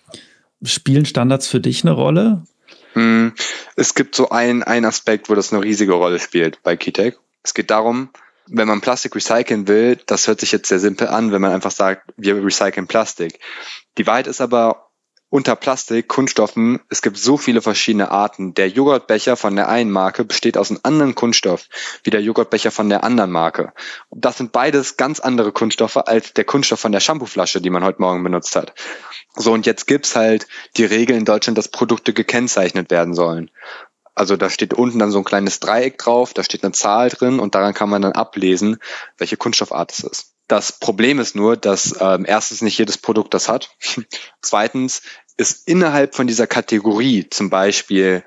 Spielen 0.65 1.05
Standards 1.05 1.47
für 1.47 1.61
dich 1.61 1.85
eine 1.85 1.93
Rolle? 1.93 2.43
Hm, 2.95 3.33
es 3.77 3.95
gibt 3.95 4.15
so 4.15 4.31
einen, 4.31 4.63
einen 4.63 4.87
Aspekt, 4.87 5.29
wo 5.29 5.35
das 5.35 5.53
eine 5.53 5.63
riesige 5.63 5.93
Rolle 5.93 6.19
spielt 6.19 6.63
bei 6.63 6.77
Keytech. 6.77 7.15
Es 7.43 7.55
geht 7.55 7.71
darum, 7.71 8.11
wenn 8.47 8.69
man 8.69 8.81
Plastik 8.81 9.15
recyceln 9.15 9.69
will, 9.69 9.99
das 10.07 10.27
hört 10.29 10.41
sich 10.41 10.53
jetzt 10.53 10.69
sehr 10.69 10.79
simpel 10.81 11.09
an, 11.09 11.33
wenn 11.33 11.41
man 11.41 11.53
einfach 11.53 11.71
sagt, 11.71 12.13
wir 12.17 12.45
recyceln 12.45 12.87
Plastik. 12.87 13.39
Die 13.99 14.07
Wahrheit 14.07 14.27
ist 14.27 14.41
aber, 14.41 14.91
unter 15.33 15.57
Plastik, 15.57 16.09
Kunststoffen, 16.09 16.81
es 16.91 17.01
gibt 17.01 17.17
so 17.17 17.39
viele 17.39 17.63
verschiedene 17.63 18.11
Arten. 18.11 18.53
Der 18.53 18.69
Joghurtbecher 18.69 19.35
von 19.39 19.57
der 19.57 19.71
einen 19.71 19.91
Marke 19.91 20.27
besteht 20.27 20.59
aus 20.59 20.69
einem 20.69 20.81
anderen 20.83 21.15
Kunststoff, 21.15 21.69
wie 22.05 22.11
der 22.11 22.21
Joghurtbecher 22.21 22.71
von 22.71 22.91
der 22.91 23.03
anderen 23.03 23.31
Marke. 23.31 23.73
Das 24.11 24.37
sind 24.37 24.53
beides 24.53 24.99
ganz 24.99 25.21
andere 25.21 25.51
Kunststoffe 25.51 25.97
als 25.97 26.35
der 26.35 26.45
Kunststoff 26.45 26.81
von 26.81 26.93
der 26.93 27.01
Shampooflasche, 27.01 27.63
die 27.63 27.71
man 27.71 27.83
heute 27.83 28.03
Morgen 28.03 28.23
benutzt 28.23 28.55
hat. 28.57 28.75
So, 29.35 29.53
und 29.53 29.65
jetzt 29.65 29.87
gibt's 29.87 30.15
halt 30.15 30.47
die 30.77 30.85
Regel 30.85 31.17
in 31.17 31.25
Deutschland, 31.25 31.57
dass 31.57 31.69
Produkte 31.69 32.13
gekennzeichnet 32.13 32.91
werden 32.91 33.15
sollen. 33.15 33.51
Also 34.15 34.37
da 34.37 34.51
steht 34.51 34.75
unten 34.75 34.99
dann 34.99 35.13
so 35.13 35.19
ein 35.19 35.25
kleines 35.25 35.61
Dreieck 35.61 35.97
drauf, 35.97 36.35
da 36.35 36.45
steht 36.45 36.63
eine 36.63 36.73
Zahl 36.73 37.09
drin 37.09 37.41
und 37.41 37.55
daran 37.55 37.73
kann 37.73 37.89
man 37.89 38.03
dann 38.03 38.13
ablesen, 38.13 38.77
welche 39.17 39.39
Kunststoffart 39.39 39.93
es 39.93 40.01
ist. 40.01 40.33
Das 40.53 40.73
Problem 40.73 41.19
ist 41.19 41.35
nur, 41.35 41.57
dass 41.57 41.97
ähm, 41.99 42.27
erstens 42.27 42.61
nicht 42.61 42.77
jedes 42.77 42.99
Produkt 42.99 43.33
das 43.33 43.49
hat. 43.49 43.75
Zweitens 44.43 45.01
ist 45.37 45.69
innerhalb 45.69 46.15
von 46.15 46.27
dieser 46.27 46.47
Kategorie 46.47 47.29
zum 47.31 47.51
Beispiel 47.51 48.25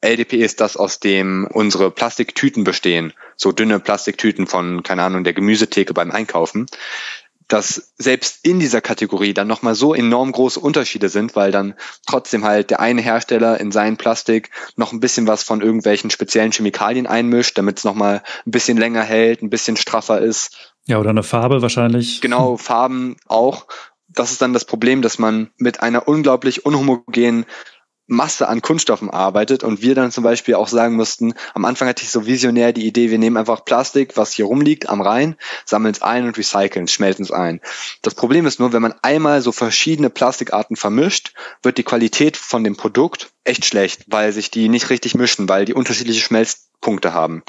LDP 0.00 0.36
ist 0.36 0.60
das, 0.60 0.76
aus 0.76 1.00
dem 1.00 1.48
unsere 1.52 1.90
Plastiktüten 1.90 2.64
bestehen, 2.64 3.12
so 3.36 3.52
dünne 3.52 3.80
Plastiktüten 3.80 4.46
von, 4.46 4.82
keine 4.82 5.02
Ahnung, 5.02 5.24
der 5.24 5.32
Gemüsetheke 5.32 5.92
beim 5.92 6.12
Einkaufen, 6.12 6.66
dass 7.48 7.92
selbst 7.96 8.44
in 8.44 8.60
dieser 8.60 8.80
Kategorie 8.80 9.32
dann 9.32 9.48
nochmal 9.48 9.74
so 9.74 9.94
enorm 9.94 10.32
große 10.32 10.60
Unterschiede 10.60 11.08
sind, 11.08 11.34
weil 11.34 11.50
dann 11.50 11.74
trotzdem 12.06 12.44
halt 12.44 12.70
der 12.70 12.78
eine 12.78 13.00
Hersteller 13.00 13.58
in 13.58 13.72
seinen 13.72 13.96
Plastik 13.96 14.50
noch 14.76 14.92
ein 14.92 15.00
bisschen 15.00 15.26
was 15.26 15.42
von 15.42 15.62
irgendwelchen 15.62 16.10
speziellen 16.10 16.52
Chemikalien 16.52 17.06
einmischt, 17.06 17.56
damit 17.56 17.78
es 17.78 17.84
nochmal 17.84 18.22
ein 18.46 18.50
bisschen 18.50 18.76
länger 18.76 19.02
hält, 19.02 19.42
ein 19.42 19.50
bisschen 19.50 19.76
straffer 19.76 20.20
ist. 20.20 20.74
Ja, 20.86 20.98
oder 20.98 21.10
eine 21.10 21.22
Farbe 21.22 21.62
wahrscheinlich. 21.62 22.20
Genau, 22.20 22.56
Farben 22.58 23.16
auch 23.26 23.66
das 24.18 24.32
ist 24.32 24.42
dann 24.42 24.52
das 24.52 24.64
Problem, 24.64 25.02
dass 25.02 25.18
man 25.18 25.50
mit 25.56 25.80
einer 25.80 26.08
unglaublich 26.08 26.66
unhomogenen 26.66 27.46
Masse 28.10 28.48
an 28.48 28.62
Kunststoffen 28.62 29.10
arbeitet 29.10 29.62
und 29.62 29.82
wir 29.82 29.94
dann 29.94 30.10
zum 30.10 30.24
Beispiel 30.24 30.54
auch 30.54 30.68
sagen 30.68 30.96
mussten, 30.96 31.34
am 31.52 31.66
Anfang 31.66 31.88
hatte 31.88 32.02
ich 32.02 32.10
so 32.10 32.26
visionär 32.26 32.72
die 32.72 32.86
Idee, 32.86 33.10
wir 33.10 33.18
nehmen 33.18 33.36
einfach 33.36 33.66
Plastik, 33.66 34.16
was 34.16 34.32
hier 34.32 34.46
rumliegt 34.46 34.88
am 34.88 35.02
Rhein, 35.02 35.36
sammeln 35.66 35.92
es 35.92 36.00
ein 36.00 36.26
und 36.26 36.38
recyceln 36.38 36.88
schmelzen 36.88 37.24
es 37.24 37.30
ein. 37.30 37.60
Das 38.00 38.14
Problem 38.14 38.46
ist 38.46 38.60
nur, 38.60 38.72
wenn 38.72 38.80
man 38.80 38.94
einmal 39.02 39.42
so 39.42 39.52
verschiedene 39.52 40.08
Plastikarten 40.08 40.74
vermischt, 40.74 41.34
wird 41.62 41.76
die 41.76 41.84
Qualität 41.84 42.38
von 42.38 42.64
dem 42.64 42.76
Produkt 42.76 43.30
echt 43.44 43.66
schlecht, 43.66 44.06
weil 44.08 44.32
sich 44.32 44.50
die 44.50 44.70
nicht 44.70 44.88
richtig 44.88 45.14
mischen, 45.14 45.46
weil 45.50 45.66
die 45.66 45.74
unterschiedliche 45.74 46.22
Schmelzpunkte 46.22 47.12
haben 47.12 47.42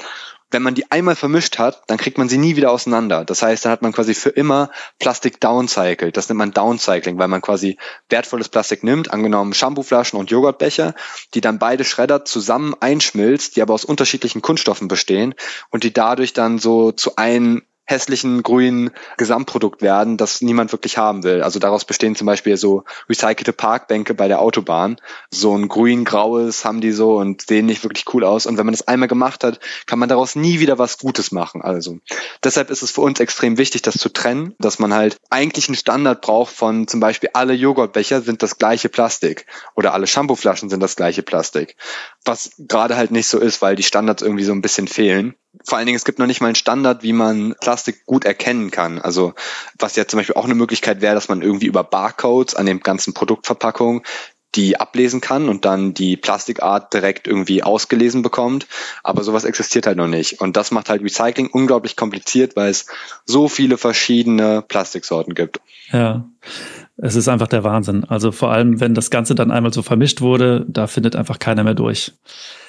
wenn 0.50 0.62
man 0.62 0.74
die 0.74 0.90
einmal 0.90 1.16
vermischt 1.16 1.58
hat, 1.58 1.82
dann 1.86 1.98
kriegt 1.98 2.18
man 2.18 2.28
sie 2.28 2.38
nie 2.38 2.56
wieder 2.56 2.70
auseinander. 2.70 3.24
Das 3.24 3.42
heißt, 3.42 3.64
dann 3.64 3.72
hat 3.72 3.82
man 3.82 3.92
quasi 3.92 4.14
für 4.14 4.30
immer 4.30 4.70
Plastik 4.98 5.40
downcycled. 5.40 6.16
Das 6.16 6.28
nennt 6.28 6.38
man 6.38 6.52
Downcycling, 6.52 7.18
weil 7.18 7.28
man 7.28 7.40
quasi 7.40 7.78
wertvolles 8.08 8.48
Plastik 8.48 8.82
nimmt, 8.82 9.12
angenommen 9.12 9.54
Shampooflaschen 9.54 10.18
und 10.18 10.30
Joghurtbecher, 10.30 10.94
die 11.34 11.40
dann 11.40 11.58
beide 11.58 11.84
schreddert 11.84 12.26
zusammen 12.26 12.74
einschmilzt, 12.80 13.56
die 13.56 13.62
aber 13.62 13.74
aus 13.74 13.84
unterschiedlichen 13.84 14.42
Kunststoffen 14.42 14.88
bestehen 14.88 15.34
und 15.70 15.84
die 15.84 15.92
dadurch 15.92 16.32
dann 16.32 16.58
so 16.58 16.92
zu 16.92 17.16
einem 17.16 17.62
hässlichen 17.84 18.42
grünen 18.42 18.90
Gesamtprodukt 19.16 19.82
werden, 19.82 20.16
das 20.16 20.40
niemand 20.40 20.72
wirklich 20.72 20.96
haben 20.96 21.24
will. 21.24 21.42
Also 21.42 21.58
daraus 21.58 21.84
bestehen 21.84 22.14
zum 22.14 22.26
Beispiel 22.26 22.56
so 22.56 22.84
recycelte 23.08 23.52
Parkbänke 23.52 24.14
bei 24.14 24.28
der 24.28 24.40
Autobahn. 24.40 24.96
So 25.30 25.56
ein 25.56 25.68
grün-graues 25.68 26.64
haben 26.64 26.80
die 26.80 26.92
so 26.92 27.16
und 27.16 27.42
sehen 27.42 27.66
nicht 27.66 27.82
wirklich 27.82 28.04
cool 28.14 28.24
aus. 28.24 28.46
Und 28.46 28.58
wenn 28.58 28.66
man 28.66 28.74
das 28.74 28.86
einmal 28.86 29.08
gemacht 29.08 29.42
hat, 29.42 29.58
kann 29.86 29.98
man 29.98 30.08
daraus 30.08 30.36
nie 30.36 30.60
wieder 30.60 30.78
was 30.78 30.98
Gutes 30.98 31.32
machen. 31.32 31.62
Also 31.62 31.98
deshalb 32.44 32.70
ist 32.70 32.82
es 32.82 32.92
für 32.92 33.00
uns 33.00 33.18
extrem 33.18 33.58
wichtig, 33.58 33.82
das 33.82 33.94
zu 33.94 34.08
trennen, 34.08 34.54
dass 34.58 34.78
man 34.78 34.94
halt 34.94 35.16
eigentlich 35.28 35.68
einen 35.68 35.76
Standard 35.76 36.20
braucht 36.20 36.54
von 36.54 36.86
zum 36.86 37.00
Beispiel 37.00 37.30
alle 37.32 37.54
Joghurtbecher 37.54 38.20
sind 38.20 38.42
das 38.42 38.58
gleiche 38.58 38.88
Plastik 38.88 39.46
oder 39.74 39.94
alle 39.94 40.06
Shampooflaschen 40.06 40.70
sind 40.70 40.80
das 40.80 40.96
gleiche 40.96 41.22
Plastik. 41.22 41.76
Was 42.24 42.52
gerade 42.58 42.96
halt 42.96 43.10
nicht 43.10 43.28
so 43.28 43.38
ist, 43.38 43.62
weil 43.62 43.76
die 43.76 43.82
Standards 43.82 44.22
irgendwie 44.22 44.44
so 44.44 44.52
ein 44.52 44.62
bisschen 44.62 44.88
fehlen 44.88 45.34
vor 45.64 45.78
allen 45.78 45.86
Dingen, 45.86 45.96
es 45.96 46.04
gibt 46.04 46.18
noch 46.18 46.26
nicht 46.26 46.40
mal 46.40 46.48
einen 46.48 46.54
Standard, 46.54 47.02
wie 47.02 47.12
man 47.12 47.54
Plastik 47.60 48.06
gut 48.06 48.24
erkennen 48.24 48.70
kann. 48.70 49.00
Also 49.00 49.34
was 49.78 49.96
ja 49.96 50.06
zum 50.06 50.18
Beispiel 50.18 50.36
auch 50.36 50.44
eine 50.44 50.54
Möglichkeit 50.54 51.00
wäre, 51.00 51.14
dass 51.14 51.28
man 51.28 51.42
irgendwie 51.42 51.66
über 51.66 51.82
Barcodes 51.82 52.54
an 52.54 52.66
den 52.66 52.80
ganzen 52.80 53.14
Produktverpackungen 53.14 54.02
die 54.56 54.80
ablesen 54.80 55.20
kann 55.20 55.48
und 55.48 55.64
dann 55.64 55.94
die 55.94 56.16
Plastikart 56.16 56.92
direkt 56.92 57.28
irgendwie 57.28 57.62
ausgelesen 57.62 58.22
bekommt. 58.22 58.66
Aber 59.04 59.22
sowas 59.22 59.44
existiert 59.44 59.86
halt 59.86 59.96
noch 59.96 60.08
nicht. 60.08 60.40
Und 60.40 60.56
das 60.56 60.72
macht 60.72 60.88
halt 60.88 61.04
Recycling 61.04 61.46
unglaublich 61.46 61.94
kompliziert, 61.94 62.56
weil 62.56 62.70
es 62.70 62.86
so 63.24 63.48
viele 63.48 63.78
verschiedene 63.78 64.62
Plastiksorten 64.62 65.34
gibt. 65.34 65.60
Ja, 65.92 66.24
es 67.02 67.16
ist 67.16 67.28
einfach 67.28 67.48
der 67.48 67.64
Wahnsinn. 67.64 68.04
Also 68.04 68.30
vor 68.30 68.52
allem, 68.52 68.80
wenn 68.80 68.94
das 68.94 69.10
Ganze 69.10 69.34
dann 69.34 69.50
einmal 69.50 69.72
so 69.72 69.82
vermischt 69.82 70.20
wurde, 70.20 70.66
da 70.68 70.86
findet 70.86 71.16
einfach 71.16 71.38
keiner 71.38 71.64
mehr 71.64 71.74
durch. 71.74 72.12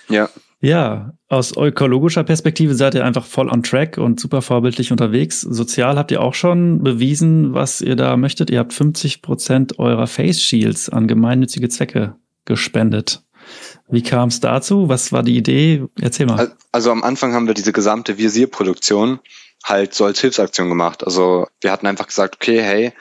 Ja. 0.10 0.30
Ja, 0.63 1.13
aus 1.28 1.58
ökologischer 1.58 2.24
Perspektive 2.24 2.76
seid 2.76 2.94
ihr 2.94 3.04
einfach 3.04 3.26
voll 3.26 3.50
on 3.50 3.63
track 3.63 3.98
und 3.98 4.20
super 4.20 4.44
vorbildlich 4.44 4.91
unterwegs. 4.91 5.41
Sozial 5.41 5.98
habt 5.98 6.12
ihr 6.12 6.22
auch 6.22 6.36
schon 6.36 6.84
bewiesen, 6.84 7.56
was 7.56 7.82
ihr 7.82 7.96
da 7.96 8.15
möchtet. 8.15 8.52
Ihr 8.52 8.60
habt 8.60 8.72
50 8.72 9.24
Prozent 9.24 9.80
eurer 9.80 10.06
Face 10.06 10.39
Shields 10.39 10.88
an 10.88 11.08
gemeinnützige 11.08 11.67
Zwecke 11.67 12.15
gespendet. 12.46 13.24
Wie 13.89 14.04
kam 14.04 14.30
es 14.30 14.39
dazu? 14.39 14.88
Was 14.88 15.12
war 15.12 15.24
die 15.24 15.36
Idee? 15.36 15.84
Erzähl 16.00 16.28
mal. 16.28 16.56
Also 16.72 16.91
am 16.91 17.04
Anfang 17.04 17.34
haben 17.34 17.48
wir 17.48 17.56
diese 17.56 17.74
gesamte 17.74 18.20
Visierproduktion 18.20 19.20
halt 19.63 19.94
so 19.94 20.06
als 20.06 20.22
Hilfsaktion 20.22 20.70
gemacht. 20.70 21.04
Also 21.04 21.48
wir 21.60 21.72
hatten 21.72 21.88
einfach 21.88 22.08
gesagt, 22.08 22.36
okay, 22.36 22.62
hey, 22.62 22.94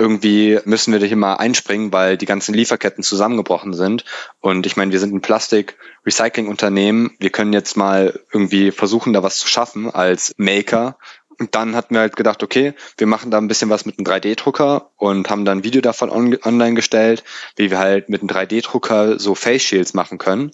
irgendwie 0.00 0.58
müssen 0.64 0.92
wir 0.92 1.06
hier 1.06 1.16
mal 1.16 1.34
einspringen, 1.34 1.92
weil 1.92 2.16
die 2.16 2.26
ganzen 2.26 2.54
Lieferketten 2.54 3.04
zusammengebrochen 3.04 3.74
sind. 3.74 4.06
Und 4.40 4.64
ich 4.64 4.76
meine, 4.76 4.92
wir 4.92 4.98
sind 4.98 5.14
ein 5.14 5.20
Plastik-Recycling-Unternehmen. 5.20 7.14
Wir 7.20 7.28
können 7.28 7.52
jetzt 7.52 7.76
mal 7.76 8.18
irgendwie 8.32 8.70
versuchen, 8.70 9.12
da 9.12 9.22
was 9.22 9.38
zu 9.38 9.46
schaffen 9.46 9.90
als 9.90 10.34
Maker. 10.38 10.96
Und 11.38 11.54
dann 11.54 11.76
hatten 11.76 11.94
wir 11.94 12.00
halt 12.00 12.16
gedacht, 12.16 12.42
okay, 12.42 12.72
wir 12.96 13.06
machen 13.06 13.30
da 13.30 13.38
ein 13.38 13.48
bisschen 13.48 13.68
was 13.68 13.84
mit 13.84 13.98
einem 13.98 14.06
3D-Drucker 14.06 14.90
und 14.96 15.28
haben 15.28 15.44
dann 15.44 15.58
ein 15.58 15.64
Video 15.64 15.82
davon 15.82 16.10
on 16.10 16.36
online 16.44 16.74
gestellt, 16.74 17.22
wie 17.56 17.70
wir 17.70 17.78
halt 17.78 18.08
mit 18.08 18.22
einem 18.22 18.30
3D-Drucker 18.30 19.18
so 19.18 19.34
Face 19.34 19.62
Shields 19.62 19.92
machen 19.92 20.16
können. 20.16 20.52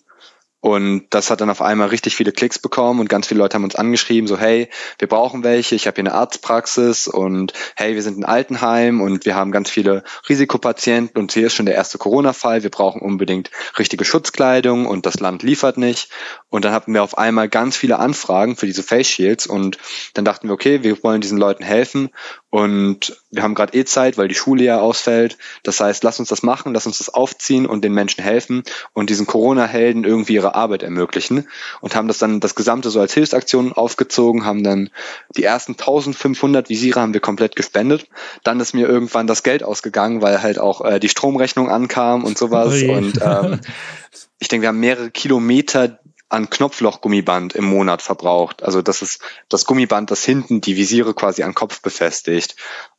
Und 0.66 1.04
das 1.10 1.30
hat 1.30 1.40
dann 1.40 1.48
auf 1.48 1.62
einmal 1.62 1.90
richtig 1.90 2.16
viele 2.16 2.32
Klicks 2.32 2.58
bekommen 2.58 2.98
und 2.98 3.08
ganz 3.08 3.28
viele 3.28 3.38
Leute 3.38 3.54
haben 3.54 3.62
uns 3.62 3.76
angeschrieben, 3.76 4.26
so 4.26 4.36
hey, 4.36 4.68
wir 4.98 5.06
brauchen 5.06 5.44
welche, 5.44 5.76
ich 5.76 5.86
habe 5.86 5.94
hier 5.94 6.10
eine 6.10 6.14
Arztpraxis 6.18 7.06
und 7.06 7.52
hey, 7.76 7.94
wir 7.94 8.02
sind 8.02 8.18
ein 8.18 8.24
Altenheim 8.24 9.00
und 9.00 9.26
wir 9.26 9.36
haben 9.36 9.52
ganz 9.52 9.70
viele 9.70 10.02
Risikopatienten 10.28 11.20
und 11.20 11.30
hier 11.30 11.46
ist 11.46 11.54
schon 11.54 11.66
der 11.66 11.76
erste 11.76 11.98
Corona-Fall, 11.98 12.64
wir 12.64 12.70
brauchen 12.70 13.00
unbedingt 13.00 13.52
richtige 13.78 14.04
Schutzkleidung 14.04 14.86
und 14.86 15.06
das 15.06 15.20
Land 15.20 15.44
liefert 15.44 15.76
nicht. 15.76 16.10
Und 16.48 16.64
dann 16.64 16.72
hatten 16.72 16.92
wir 16.92 17.04
auf 17.04 17.16
einmal 17.16 17.48
ganz 17.48 17.76
viele 17.76 18.00
Anfragen 18.00 18.56
für 18.56 18.66
diese 18.66 18.82
Face 18.82 19.06
Shields 19.06 19.46
und 19.46 19.78
dann 20.14 20.24
dachten 20.24 20.48
wir, 20.48 20.54
okay, 20.54 20.82
wir 20.82 21.00
wollen 21.04 21.20
diesen 21.20 21.38
Leuten 21.38 21.62
helfen 21.62 22.10
und 22.56 23.20
wir 23.30 23.42
haben 23.42 23.54
gerade 23.54 23.76
eh 23.76 23.84
Zeit, 23.84 24.16
weil 24.16 24.28
die 24.28 24.34
Schule 24.34 24.64
ja 24.64 24.80
ausfällt. 24.80 25.36
Das 25.62 25.78
heißt, 25.78 26.02
lass 26.04 26.20
uns 26.20 26.30
das 26.30 26.42
machen, 26.42 26.72
lass 26.72 26.86
uns 26.86 26.96
das 26.96 27.10
aufziehen 27.10 27.66
und 27.66 27.84
den 27.84 27.92
Menschen 27.92 28.24
helfen 28.24 28.62
und 28.94 29.10
diesen 29.10 29.26
Corona-Helden 29.26 30.04
irgendwie 30.04 30.36
ihre 30.36 30.54
Arbeit 30.54 30.82
ermöglichen. 30.82 31.46
Und 31.82 31.94
haben 31.94 32.08
das 32.08 32.16
dann 32.16 32.40
das 32.40 32.54
Gesamte 32.54 32.88
so 32.88 32.98
als 32.98 33.12
Hilfsaktion 33.12 33.74
aufgezogen, 33.74 34.46
haben 34.46 34.64
dann 34.64 34.88
die 35.36 35.44
ersten 35.44 35.72
1500 35.72 36.70
Visiere 36.70 36.98
haben 36.98 37.12
wir 37.12 37.20
komplett 37.20 37.56
gespendet. 37.56 38.08
Dann 38.42 38.58
ist 38.58 38.72
mir 38.72 38.88
irgendwann 38.88 39.26
das 39.26 39.42
Geld 39.42 39.62
ausgegangen, 39.62 40.22
weil 40.22 40.40
halt 40.40 40.58
auch 40.58 40.82
äh, 40.82 40.98
die 40.98 41.10
Stromrechnung 41.10 41.68
ankam 41.68 42.24
und 42.24 42.38
sowas. 42.38 42.82
Oh 42.82 42.92
und 42.92 43.20
ähm, 43.20 43.60
ich 44.38 44.48
denke, 44.48 44.62
wir 44.62 44.68
haben 44.68 44.80
mehrere 44.80 45.10
Kilometer 45.10 45.98
an 46.28 46.50
Knopflochgummiband 46.50 47.54
im 47.54 47.64
Monat 47.64 48.02
verbraucht. 48.02 48.62
Also 48.62 48.82
das 48.82 49.02
ist 49.02 49.20
das 49.48 49.64
Gummiband, 49.64 50.10
das 50.10 50.24
hinten 50.24 50.60
die 50.60 50.76
Visiere 50.76 51.14
quasi 51.14 51.42
an 51.42 51.54
Kopf 51.54 51.82
befestigt. 51.82 52.56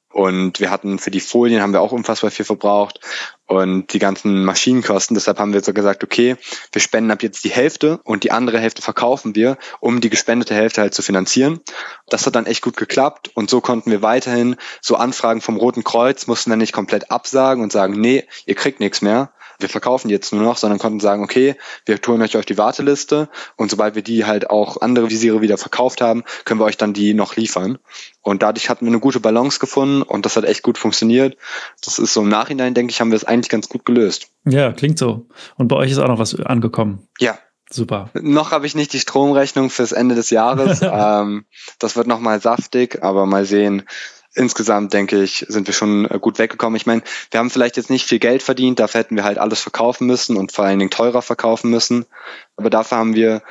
Und 0.09 0.59
wir 0.59 0.71
hatten 0.71 0.97
für 0.97 1.11
die 1.11 1.19
Folien 1.19 1.61
haben 1.61 1.73
wir 1.73 1.81
auch 1.81 1.91
unfassbar 1.91 2.31
viel 2.31 2.45
verbraucht 2.45 3.01
und 3.45 3.93
die 3.93 3.99
ganzen 3.99 4.43
Maschinenkosten. 4.45 5.13
Deshalb 5.13 5.37
haben 5.37 5.53
wir 5.53 5.61
so 5.61 5.73
gesagt, 5.73 6.03
okay, 6.03 6.37
wir 6.71 6.81
spenden 6.81 7.11
ab 7.11 7.21
jetzt 7.21 7.43
die 7.43 7.51
Hälfte 7.51 7.99
und 8.03 8.23
die 8.23 8.31
andere 8.31 8.59
Hälfte 8.59 8.81
verkaufen 8.81 9.35
wir, 9.35 9.57
um 9.79 10.01
die 10.01 10.09
gespendete 10.09 10.55
Hälfte 10.55 10.81
halt 10.81 10.95
zu 10.95 11.03
finanzieren. 11.03 11.59
Das 12.09 12.25
hat 12.25 12.35
dann 12.35 12.47
echt 12.47 12.63
gut 12.63 12.77
geklappt 12.77 13.29
und 13.35 13.49
so 13.49 13.61
konnten 13.61 13.91
wir 13.91 14.01
weiterhin 14.01 14.55
so 14.81 14.95
Anfragen 14.95 15.41
vom 15.41 15.57
Roten 15.57 15.83
Kreuz, 15.83 16.25
mussten 16.25 16.49
dann 16.49 16.59
nicht 16.59 16.73
komplett 16.73 17.11
absagen 17.11 17.61
und 17.61 17.71
sagen, 17.71 17.99
nee, 17.99 18.25
ihr 18.45 18.55
kriegt 18.55 18.79
nichts 18.79 19.03
mehr, 19.03 19.31
wir 19.59 19.69
verkaufen 19.69 20.09
jetzt 20.09 20.33
nur 20.33 20.43
noch, 20.43 20.57
sondern 20.57 20.79
konnten 20.79 20.99
sagen, 20.99 21.23
okay, 21.23 21.55
wir 21.85 22.01
tun 22.01 22.21
euch 22.21 22.37
auf 22.37 22.45
die 22.45 22.57
Warteliste 22.57 23.29
und 23.55 23.71
sobald 23.71 23.95
wir 23.95 24.01
die 24.01 24.25
halt 24.25 24.49
auch 24.49 24.81
andere 24.81 25.09
Visiere 25.09 25.41
wieder 25.41 25.57
verkauft 25.57 26.01
haben, 26.01 26.23
können 26.45 26.59
wir 26.59 26.65
euch 26.65 26.77
dann 26.77 26.93
die 26.93 27.13
noch 27.13 27.35
liefern. 27.35 27.77
Und 28.21 28.43
dadurch 28.43 28.69
hatten 28.69 28.85
wir 28.85 28.91
eine 28.91 28.99
gute 28.99 29.19
Balance 29.19 29.59
gefunden 29.59 30.01
und 30.01 30.25
das 30.25 30.35
hat 30.35 30.45
echt 30.45 30.63
gut 30.63 30.77
funktioniert. 30.77 31.37
Das 31.83 31.99
ist 31.99 32.13
so 32.13 32.21
im 32.21 32.29
Nachhinein, 32.29 32.73
denke 32.73 32.91
ich, 32.91 33.01
haben 33.01 33.11
wir 33.11 33.15
es 33.15 33.23
eigentlich 33.23 33.49
ganz 33.49 33.69
gut 33.69 33.85
gelöst. 33.85 34.27
Ja, 34.45 34.71
klingt 34.73 34.99
so. 34.99 35.27
Und 35.55 35.67
bei 35.67 35.75
euch 35.75 35.91
ist 35.91 35.97
auch 35.97 36.07
noch 36.07 36.19
was 36.19 36.35
angekommen. 36.39 37.07
Ja, 37.19 37.37
Super. 37.69 38.09
Noch 38.13 38.51
habe 38.51 38.65
ich 38.65 38.75
nicht 38.75 38.93
die 38.93 38.99
Stromrechnung 38.99 39.69
fürs 39.69 39.91
Ende 39.91 40.15
des 40.15 40.29
Jahres. 40.29 40.79
ähm, 40.83 41.45
das 41.79 41.97
wird 41.97 42.07
nochmal 42.07 42.39
saftig, 42.39 43.03
aber 43.03 43.25
mal 43.25 43.45
sehen, 43.45 43.83
insgesamt 44.37 44.93
denke 44.93 45.21
ich, 45.21 45.45
sind 45.49 45.67
wir 45.67 45.73
schon 45.73 46.09
äh, 46.09 46.19
gut 46.19 46.39
weggekommen. 46.39 46.77
Ich 46.77 46.85
meine, 46.85 47.01
wir 47.31 47.39
haben 47.39 47.49
vielleicht 47.49 47.77
jetzt 47.77 47.89
nicht 47.89 48.05
viel 48.05 48.19
Geld 48.19 48.43
verdient, 48.43 48.79
dafür 48.79 48.99
hätten 48.99 49.15
wir 49.15 49.23
halt 49.23 49.37
alles 49.37 49.59
verkaufen 49.59 50.07
müssen 50.07 50.37
und 50.37 50.51
vor 50.51 50.65
allen 50.65 50.79
Dingen 50.79 50.91
teurer 50.91 51.21
verkaufen 51.21 51.69
müssen. 51.69 52.05
Aber 52.55 52.69
dafür 52.69 52.97
haben 52.97 53.15
wir 53.15 53.41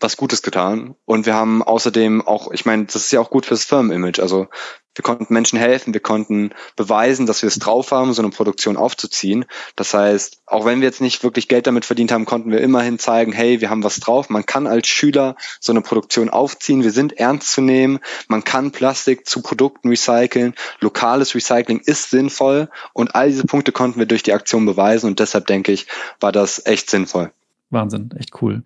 was 0.00 0.16
Gutes 0.16 0.42
getan. 0.42 0.96
Und 1.04 1.26
wir 1.26 1.34
haben 1.34 1.62
außerdem 1.62 2.26
auch, 2.26 2.50
ich 2.50 2.66
meine, 2.66 2.84
das 2.86 2.96
ist 2.96 3.12
ja 3.12 3.20
auch 3.20 3.30
gut 3.30 3.46
fürs 3.46 3.64
Firmenimage. 3.64 4.20
Also 4.20 4.48
wir 4.94 5.02
konnten 5.02 5.32
Menschen 5.32 5.58
helfen, 5.58 5.94
wir 5.94 6.00
konnten 6.00 6.50
beweisen, 6.76 7.26
dass 7.26 7.42
wir 7.42 7.48
es 7.48 7.58
drauf 7.58 7.90
haben, 7.92 8.12
so 8.12 8.22
eine 8.22 8.30
Produktion 8.30 8.76
aufzuziehen. 8.76 9.46
Das 9.76 9.94
heißt, 9.94 10.42
auch 10.46 10.64
wenn 10.64 10.80
wir 10.80 10.88
jetzt 10.88 11.00
nicht 11.00 11.24
wirklich 11.24 11.48
Geld 11.48 11.66
damit 11.66 11.84
verdient 11.84 12.12
haben, 12.12 12.24
konnten 12.26 12.50
wir 12.50 12.60
immerhin 12.60 12.98
zeigen, 12.98 13.32
hey, 13.32 13.60
wir 13.60 13.70
haben 13.70 13.84
was 13.84 14.00
drauf. 14.00 14.28
Man 14.28 14.44
kann 14.44 14.66
als 14.66 14.88
Schüler 14.88 15.36
so 15.60 15.72
eine 15.72 15.80
Produktion 15.80 16.28
aufziehen. 16.28 16.82
Wir 16.82 16.90
sind 16.90 17.14
ernst 17.14 17.52
zu 17.52 17.62
nehmen. 17.62 18.00
Man 18.28 18.44
kann 18.44 18.70
Plastik 18.70 19.26
zu 19.26 19.40
Produkten 19.42 19.88
recyceln. 19.88 20.54
Lokales 20.80 21.34
Recycling 21.34 21.80
ist 21.80 22.10
sinnvoll. 22.10 22.68
Und 22.92 23.14
all 23.14 23.28
diese 23.28 23.44
Punkte 23.44 23.72
konnten 23.72 23.98
wir 23.98 24.06
durch 24.06 24.22
die 24.22 24.32
Aktion 24.32 24.66
beweisen. 24.66 25.06
Und 25.06 25.20
deshalb 25.20 25.46
denke 25.46 25.72
ich, 25.72 25.86
war 26.20 26.32
das 26.32 26.64
echt 26.66 26.90
sinnvoll. 26.90 27.32
Wahnsinn, 27.70 28.10
echt 28.18 28.42
cool. 28.42 28.62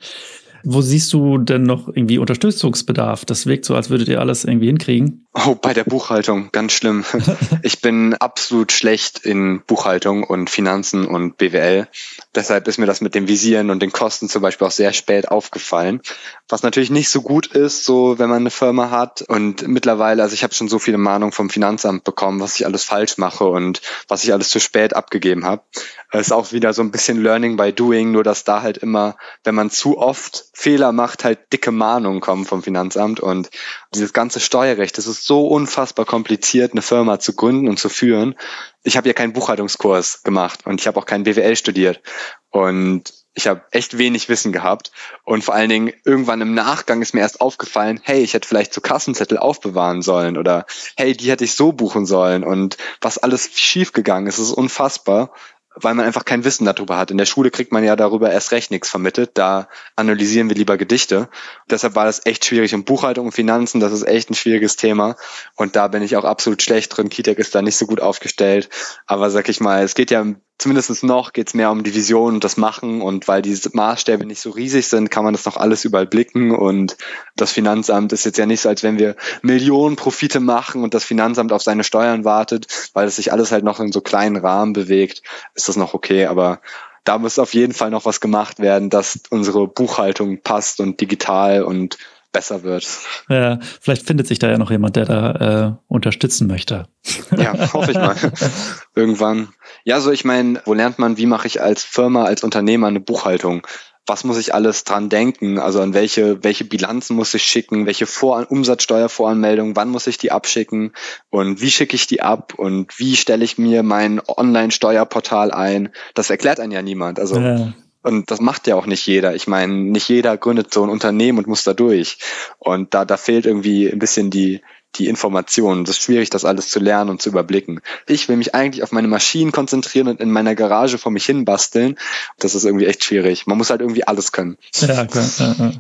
Wo 0.69 0.81
siehst 0.81 1.13
du 1.13 1.39
denn 1.39 1.63
noch 1.63 1.87
irgendwie 1.87 2.19
Unterstützungsbedarf? 2.19 3.25
Das 3.25 3.47
wirkt 3.47 3.65
so, 3.65 3.77
als 3.77 3.89
würdet 3.89 4.09
ihr 4.09 4.19
alles 4.19 4.45
irgendwie 4.45 4.67
hinkriegen. 4.67 5.25
Oh, 5.33 5.55
bei 5.55 5.73
der 5.73 5.85
Buchhaltung, 5.85 6.49
ganz 6.51 6.73
schlimm. 6.73 7.05
ich 7.63 7.81
bin 7.83 8.15
absolut 8.15 8.73
schlecht 8.73 9.21
in 9.21 9.63
Buchhaltung 9.65 10.25
und 10.25 10.51
Finanzen 10.51 11.07
und 11.07 11.37
BWL. 11.37 11.87
Deshalb 12.35 12.67
ist 12.67 12.79
mir 12.79 12.87
das 12.87 13.01
mit 13.01 13.15
dem 13.15 13.29
Visieren 13.29 13.71
und 13.71 13.81
den 13.81 13.93
Kosten 13.93 14.29
zum 14.29 14.43
Beispiel 14.43 14.67
auch 14.67 14.73
sehr 14.73 14.93
spät 14.93 15.29
aufgefallen. 15.29 16.01
Was 16.49 16.65
natürlich 16.65 16.91
nicht 16.91 17.11
so 17.11 17.23
gut 17.23 17.47
ist, 17.47 17.85
so 17.85 18.19
wenn 18.19 18.29
man 18.29 18.39
eine 18.39 18.51
Firma 18.51 18.91
hat. 18.91 19.23
Und 19.23 19.69
mittlerweile, 19.69 20.23
also 20.23 20.35
ich 20.35 20.43
habe 20.43 20.55
schon 20.55 20.69
so 20.69 20.81
viele 20.81 20.99
Mahnungen 20.99 21.33
vom 21.33 21.49
Finanzamt 21.49 22.03
bekommen, 22.03 22.41
was 22.41 22.57
ich 22.57 22.67
alles 22.67 22.83
falsch 22.83 23.19
mache 23.19 23.45
und 23.45 23.83
was 24.09 24.25
ich 24.25 24.33
alles 24.33 24.51
zu 24.51 24.59
spät 24.59 24.97
abgegeben 24.97 25.45
habe. 25.45 25.63
Es 26.11 26.29
ist 26.29 26.33
auch 26.33 26.53
wieder 26.53 26.73
so 26.73 26.83
ein 26.83 26.91
bisschen 26.91 27.23
Learning 27.23 27.57
by 27.57 27.73
Doing, 27.73 28.11
nur 28.11 28.25
dass 28.25 28.45
da 28.45 28.63
halt 28.63 28.79
immer, 28.79 29.17
wenn 29.45 29.55
man 29.55 29.71
zu 29.71 29.99
oft 29.99 30.56
Fehler 30.59 30.91
macht, 30.93 31.23
halt 31.23 31.53
dicke 31.53 31.71
Mahnungen 31.71 32.21
kommen 32.21 32.47
vom 32.47 32.63
Finanzamt. 32.63 33.21
Und 33.21 33.51
dieses 33.95 34.15
ganze 34.15 34.41
Steuerrecht, 34.41 34.97
das 34.97 35.07
ist 35.07 35.27
so 35.27 35.47
unfassbar 35.47 36.07
kompliziert, 36.07 36.73
eine 36.73 36.81
Firma 36.81 37.19
zu 37.19 37.35
gründen 37.35 37.69
und 37.69 37.79
zu 37.79 37.91
führen. 37.91 38.35
Ich 38.83 38.97
habe 38.97 39.07
ja 39.07 39.13
keinen 39.13 39.35
Buchhaltungskurs 39.35 40.23
gemacht 40.23 40.61
und 40.65 40.81
ich 40.81 40.87
habe 40.87 40.99
auch 40.99 41.05
keinen 41.05 41.25
BWL 41.25 41.57
studiert. 41.57 42.01
Und 42.49 43.13
ich 43.35 43.47
habe 43.47 43.65
echt 43.71 43.99
wenig 43.99 44.31
Wissen 44.31 44.51
gehabt 44.51 44.93
und 45.25 45.45
vor 45.45 45.55
allen 45.55 45.69
Dingen 45.69 45.93
irgendwann 46.07 46.41
im 46.41 46.55
Nachgang 46.55 47.03
ist 47.03 47.13
mir 47.13 47.21
erst 47.21 47.43
aufgefallen, 47.43 48.01
hey, 48.03 48.23
ich 48.23 48.33
hätte 48.33 48.49
vielleicht 48.49 48.73
so 48.73 48.81
Kassenzettel 48.81 49.37
aufbewahren 49.37 50.01
sollen 50.01 50.39
oder 50.39 50.65
hey, 50.97 51.15
die 51.15 51.31
hätte 51.31 51.45
ich 51.45 51.55
so 51.55 51.73
buchen 51.73 52.07
sollen 52.07 52.45
und 52.45 52.79
was 53.03 53.19
alles 53.19 53.51
schiefgegangen 53.53 54.27
ist, 54.27 54.39
ist 54.39 54.53
unfassbar 54.53 55.35
weil 55.77 55.95
man 55.95 56.07
einfach 56.07 56.25
kein 56.25 56.45
Wissen 56.45 56.65
darüber 56.65 56.97
hat. 56.97 57.11
In 57.11 57.19
der 57.19 57.27
Schule 57.27 57.51
kriegt 57.51 57.71
man 57.71 57.85
ja 57.85 57.97
darüber 57.97 58.31
erst 58.31 58.51
recht 58.53 58.71
nichts 58.71 58.89
vermittelt. 58.89 59.33
Da 59.35 59.69
analysieren 59.95 60.49
wir 60.49 60.57
lieber 60.57 60.79
Gedichte. 60.79 61.29
Deshalb 61.69 61.95
war 61.95 62.07
das 62.07 62.25
echt 62.25 62.45
schwierig. 62.45 62.75
Und 62.75 62.87
Buchhaltung 62.87 63.27
und 63.27 63.33
Finanzen, 63.33 63.81
das 63.81 63.93
ist 63.93 64.07
echt 64.07 64.31
ein 64.31 64.35
schwieriges 64.35 64.77
Thema. 64.77 65.17
Und 65.55 65.77
da 65.77 65.89
bin 65.89 66.03
ich 66.03 66.17
auch 66.17 66.25
absolut 66.25 66.63
schlecht 66.63 66.97
drin. 66.97 67.11
Kitek 67.11 67.39
ist 67.39 67.55
da 67.55 67.61
nicht 67.61 67.77
so 67.77 67.87
gut 67.87 68.01
aufgestellt. 68.01 68.71
Aber 69.07 69.31
sag 69.31 69.49
ich 69.49 69.61
mal, 69.61 69.85
es 69.85 69.95
geht 69.95 70.11
ja 70.11 70.25
zumindest 70.59 71.03
noch 71.03 71.33
geht 71.33 71.49
es 71.49 71.55
mehr 71.55 71.71
um 71.71 71.83
die 71.83 71.95
Vision 71.95 72.35
und 72.35 72.45
das 72.45 72.57
Machen. 72.57 73.03
Und 73.03 73.29
weil 73.29 73.43
diese 73.43 73.71
Maßstäbe 73.73 74.25
nicht 74.25 74.41
so 74.41 74.51
riesig 74.51 74.89
sind, 74.89 75.11
kann 75.11 75.25
man 75.25 75.35
das 75.35 75.45
noch 75.45 75.57
alles 75.57 75.85
überall 75.85 76.07
blicken. 76.07 76.55
Und 76.55 76.97
das 77.37 77.53
Finanzamt 77.53 78.13
ist 78.13 78.25
jetzt 78.25 78.39
ja 78.39 78.47
nicht 78.47 78.61
so, 78.61 78.69
als 78.69 78.83
wenn 78.83 78.99
wir 78.99 79.17
Millionen 79.43 79.97
Profite 79.97 80.41
machen 80.41 80.83
und 80.83 80.95
das 80.95 81.05
Finanzamt 81.05 81.53
auf 81.53 81.63
seine 81.63 81.85
Steuern 81.85 82.25
wartet, 82.25 82.67
weil 82.95 83.07
es 83.07 83.17
sich 83.17 83.33
alles 83.33 83.53
halt 83.53 83.65
noch 83.65 83.81
in 83.81 83.93
so 83.93 84.01
kleinen 84.01 84.37
Rahmen 84.37 84.73
bewegt, 84.73 85.23
ist 85.55 85.69
das 85.69 85.77
noch 85.77 85.95
okay, 85.95 86.27
aber 86.27 86.61
da 87.05 87.19
muss 87.19 87.39
auf 87.39 87.55
jeden 87.55 87.73
Fall 87.73 87.91
noch 87.91 88.05
was 88.05 88.21
gemacht 88.21 88.59
werden, 88.59 88.91
dass 88.91 89.21
unsere 89.31 89.69
Buchhaltung 89.69 90.43
passt 90.43 90.81
und 90.81 91.01
digital 91.01 91.63
und 91.63 91.99
besser 92.37 92.63
wird. 92.63 92.87
Ja, 93.31 93.59
vielleicht 93.81 94.07
findet 94.07 94.27
sich 94.27 94.39
da 94.39 94.51
ja 94.51 94.59
noch 94.59 94.71
jemand, 94.71 94.97
der 94.97 95.07
da 95.07 95.31
äh, 95.33 95.73
unterstützen 95.89 96.47
möchte. 96.47 96.87
Ja, 97.35 97.73
hoffe 97.73 97.93
ich 97.93 97.97
mal. 97.97 98.15
Irgendwann. 98.95 99.49
Ja, 99.85 100.01
so 100.01 100.11
ich 100.11 100.27
meine, 100.27 100.61
wo 100.67 100.75
lernt 100.75 100.99
man, 100.99 101.17
wie 101.17 101.25
mache 101.25 101.47
ich 101.47 101.63
als 101.63 101.83
Firma, 101.83 102.25
als 102.25 102.45
Unternehmer 102.45 102.89
eine 102.89 103.01
Buchhaltung? 103.01 103.67
Was 104.07 104.23
muss 104.23 104.37
ich 104.37 104.53
alles 104.53 104.85
dran 104.85 105.09
denken? 105.09 105.59
Also 105.59 105.81
an 105.81 105.95
welche, 105.95 106.45
welche 106.45 106.65
Bilanzen 106.65 107.17
muss 107.17 107.33
ich 107.33 107.43
schicken? 107.43 107.87
Welche 107.87 108.05
Vor 108.05 108.47
Umsatzsteuervoranmeldungen? 108.51 109.75
Wann 109.75 109.89
muss 109.89 110.07
ich 110.07 110.19
die 110.19 110.31
abschicken? 110.31 110.93
Und 111.31 111.63
wie 111.63 111.71
schicke 111.71 111.97
ich 111.97 112.07
die 112.07 112.21
ab? 112.21 112.53
Und 112.55 112.99
wie 112.99 113.17
stelle 113.17 113.45
ich 113.45 113.57
mir 113.57 113.83
mein 113.83 114.21
Online-Steuerportal 114.21 115.53
ein? 115.53 115.89
Das 116.15 116.29
erklärt 116.29 116.61
einen 116.61 116.73
ja 116.73 116.83
niemand. 116.83 117.19
Also 117.19 117.41
ja 117.41 117.73
Und 118.07 118.31
das 118.31 118.41
macht 118.41 118.69
ja 118.69 118.77
auch 118.77 118.87
nicht 118.87 119.05
jeder. 119.05 119.35
Ich 119.35 119.49
meine, 119.49 119.73
nicht 119.73 120.09
jeder 120.09 120.37
gründet 120.37 120.73
so 120.73 120.85
ein 120.85 120.91
Unternehmen 120.91 121.39
und 121.39 121.49
muss 121.49 121.65
da 121.65 121.75
durch. 121.75 122.19
Und 122.59 122.95
da, 122.95 123.05
da 123.05 123.17
fehlt 123.17 123.47
irgendwie 123.47 123.89
ein 123.89 123.99
bisschen 123.99 124.31
die, 124.31 124.63
die 124.95 125.09
Informationen. 125.09 125.85
Das 125.85 125.97
ist 125.97 126.05
schwierig, 126.05 126.31
das 126.31 126.45
alles 126.45 126.69
zu 126.69 126.79
lernen 126.79 127.11
und 127.11 127.21
zu 127.21 127.31
überblicken. 127.31 127.81
Ich 128.07 128.29
will 128.29 128.37
mich 128.37 128.55
eigentlich 128.55 128.85
auf 128.85 128.93
meine 128.93 129.09
Maschinen 129.09 129.51
konzentrieren 129.51 130.07
und 130.07 130.21
in 130.21 130.31
meiner 130.31 130.55
Garage 130.55 130.99
vor 130.99 131.11
mich 131.11 131.27
hin 131.27 131.45
basteln. 131.45 131.99
Das 132.39 132.55
ist 132.55 132.65
irgendwie 132.65 132.87
echt 132.87 133.03
schwierig. 133.03 133.49
Man 133.49 133.59
muss 133.59 133.71
halt 133.71 133.81
irgendwie 133.81 134.07
alles 134.07 134.31
können. 134.31 134.57
Ja, 134.77 135.05
klar. 135.07 135.29
Ja, 135.39 135.55
ja. 135.59 135.73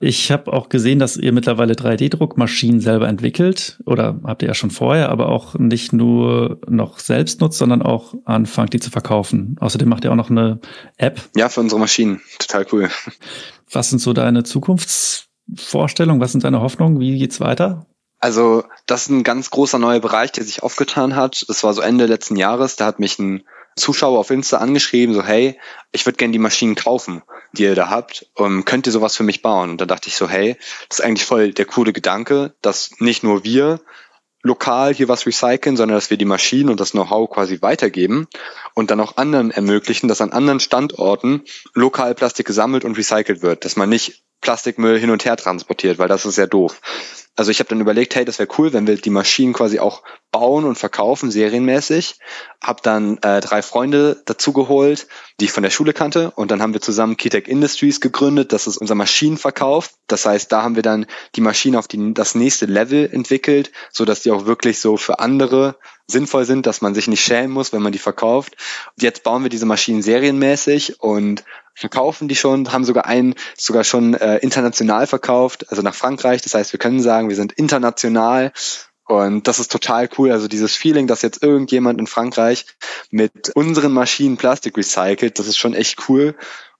Ich 0.00 0.30
habe 0.30 0.52
auch 0.52 0.68
gesehen, 0.68 0.98
dass 0.98 1.16
ihr 1.16 1.32
mittlerweile 1.32 1.74
3D-Druckmaschinen 1.74 2.80
selber 2.80 3.08
entwickelt 3.08 3.80
oder 3.86 4.20
habt 4.24 4.42
ihr 4.42 4.48
ja 4.48 4.54
schon 4.54 4.70
vorher, 4.70 5.08
aber 5.08 5.28
auch 5.28 5.54
nicht 5.54 5.92
nur 5.92 6.60
noch 6.68 6.98
selbst 6.98 7.40
nutzt, 7.40 7.58
sondern 7.58 7.82
auch 7.82 8.14
anfangt, 8.24 8.72
die 8.72 8.80
zu 8.80 8.90
verkaufen. 8.90 9.56
Außerdem 9.60 9.88
macht 9.88 10.04
ihr 10.04 10.12
auch 10.12 10.16
noch 10.16 10.30
eine 10.30 10.60
App. 10.96 11.20
Ja, 11.34 11.48
für 11.48 11.60
unsere 11.60 11.80
Maschinen. 11.80 12.20
Total 12.38 12.66
cool. 12.72 12.90
Was 13.70 13.90
sind 13.90 14.00
so 14.00 14.12
deine 14.12 14.44
Zukunftsvorstellungen? 14.44 16.20
Was 16.20 16.32
sind 16.32 16.44
deine 16.44 16.60
Hoffnungen? 16.60 17.00
Wie 17.00 17.18
geht's 17.18 17.40
weiter? 17.40 17.86
Also, 18.18 18.64
das 18.86 19.02
ist 19.02 19.10
ein 19.10 19.24
ganz 19.24 19.50
großer 19.50 19.78
neuer 19.78 20.00
Bereich, 20.00 20.32
der 20.32 20.44
sich 20.44 20.62
aufgetan 20.62 21.16
hat. 21.16 21.44
Das 21.48 21.64
war 21.64 21.74
so 21.74 21.82
Ende 21.82 22.06
letzten 22.06 22.36
Jahres. 22.36 22.76
Da 22.76 22.86
hat 22.86 22.98
mich 22.98 23.18
ein 23.18 23.42
Zuschauer 23.76 24.18
auf 24.18 24.30
Insta 24.30 24.58
angeschrieben, 24.58 25.14
so, 25.14 25.22
hey, 25.22 25.58
ich 25.92 26.06
würde 26.06 26.16
gerne 26.16 26.32
die 26.32 26.38
Maschinen 26.38 26.74
kaufen, 26.74 27.22
die 27.52 27.64
ihr 27.64 27.74
da 27.74 27.90
habt. 27.90 28.26
Um, 28.34 28.64
könnt 28.64 28.86
ihr 28.86 28.92
sowas 28.92 29.16
für 29.16 29.22
mich 29.22 29.42
bauen? 29.42 29.70
Und 29.70 29.80
da 29.80 29.86
dachte 29.86 30.08
ich 30.08 30.16
so, 30.16 30.28
hey, 30.28 30.56
das 30.88 30.98
ist 30.98 31.04
eigentlich 31.04 31.26
voll 31.26 31.52
der 31.52 31.66
coole 31.66 31.92
Gedanke, 31.92 32.54
dass 32.62 32.92
nicht 32.98 33.22
nur 33.22 33.44
wir 33.44 33.80
lokal 34.42 34.94
hier 34.94 35.08
was 35.08 35.26
recyceln, 35.26 35.76
sondern 35.76 35.96
dass 35.96 36.08
wir 36.08 36.16
die 36.16 36.24
Maschinen 36.24 36.70
und 36.70 36.80
das 36.80 36.92
Know-how 36.92 37.28
quasi 37.28 37.60
weitergeben 37.60 38.28
und 38.74 38.90
dann 38.90 39.00
auch 39.00 39.16
anderen 39.16 39.50
ermöglichen, 39.50 40.08
dass 40.08 40.20
an 40.20 40.32
anderen 40.32 40.60
Standorten 40.60 41.42
lokal 41.74 42.14
Plastik 42.14 42.46
gesammelt 42.46 42.84
und 42.84 42.96
recycelt 42.96 43.42
wird, 43.42 43.64
dass 43.64 43.76
man 43.76 43.88
nicht 43.88 44.22
Plastikmüll 44.46 44.96
hin 45.00 45.10
und 45.10 45.24
her 45.24 45.36
transportiert, 45.36 45.98
weil 45.98 46.06
das 46.06 46.24
ist 46.24 46.38
ja 46.38 46.46
doof. 46.46 46.80
Also 47.34 47.50
ich 47.50 47.58
habe 47.58 47.68
dann 47.68 47.80
überlegt, 47.80 48.14
hey, 48.14 48.24
das 48.24 48.38
wäre 48.38 48.48
cool, 48.58 48.72
wenn 48.72 48.86
wir 48.86 48.94
die 48.96 49.10
Maschinen 49.10 49.52
quasi 49.52 49.80
auch 49.80 50.04
bauen 50.30 50.64
und 50.64 50.78
verkaufen, 50.78 51.32
serienmäßig. 51.32 52.20
Hab 52.62 52.80
dann 52.84 53.18
äh, 53.22 53.40
drei 53.40 53.60
Freunde 53.60 54.22
dazu 54.24 54.52
geholt, 54.52 55.08
die 55.40 55.46
ich 55.46 55.52
von 55.52 55.64
der 55.64 55.70
Schule 55.70 55.92
kannte. 55.92 56.30
Und 56.30 56.52
dann 56.52 56.62
haben 56.62 56.74
wir 56.74 56.80
zusammen 56.80 57.16
Keytech 57.16 57.48
Industries 57.48 58.00
gegründet. 58.00 58.52
Das 58.52 58.68
ist 58.68 58.76
unser 58.76 58.94
Maschinenverkauf. 58.94 59.90
Das 60.06 60.24
heißt, 60.24 60.52
da 60.52 60.62
haben 60.62 60.76
wir 60.76 60.84
dann 60.84 61.06
die 61.34 61.40
Maschinen 61.40 61.74
auf 61.74 61.88
die, 61.88 62.14
das 62.14 62.36
nächste 62.36 62.66
Level 62.66 63.10
entwickelt, 63.12 63.72
so 63.90 64.04
dass 64.04 64.22
die 64.22 64.30
auch 64.30 64.46
wirklich 64.46 64.78
so 64.78 64.96
für 64.96 65.18
andere 65.18 65.74
sinnvoll 66.08 66.44
sind, 66.44 66.66
dass 66.66 66.80
man 66.80 66.94
sich 66.94 67.08
nicht 67.08 67.24
schämen 67.24 67.50
muss, 67.50 67.72
wenn 67.72 67.82
man 67.82 67.92
die 67.92 67.98
verkauft. 67.98 68.56
Und 68.94 69.02
jetzt 69.02 69.22
bauen 69.22 69.42
wir 69.42 69.50
diese 69.50 69.66
Maschinen 69.66 70.02
serienmäßig 70.02 71.00
und 71.00 71.44
verkaufen 71.74 72.28
die 72.28 72.36
schon, 72.36 72.72
haben 72.72 72.84
sogar 72.84 73.06
einen 73.06 73.34
sogar 73.56 73.84
schon 73.84 74.14
äh, 74.14 74.38
international 74.38 75.06
verkauft, 75.06 75.66
also 75.70 75.82
nach 75.82 75.94
Frankreich. 75.94 76.42
Das 76.42 76.54
heißt, 76.54 76.72
wir 76.72 76.78
können 76.78 77.00
sagen, 77.00 77.28
wir 77.28 77.36
sind 77.36 77.52
international 77.52 78.52
und 79.04 79.46
das 79.46 79.60
ist 79.60 79.70
total 79.70 80.08
cool. 80.18 80.32
Also 80.32 80.48
dieses 80.48 80.74
Feeling, 80.74 81.06
dass 81.06 81.22
jetzt 81.22 81.42
irgendjemand 81.42 82.00
in 82.00 82.06
Frankreich 82.06 82.66
mit 83.10 83.50
unseren 83.54 83.92
Maschinen 83.92 84.36
Plastik 84.36 84.76
recycelt, 84.76 85.38
das 85.38 85.46
ist 85.46 85.58
schon 85.58 85.74
echt 85.74 86.08
cool. 86.08 86.34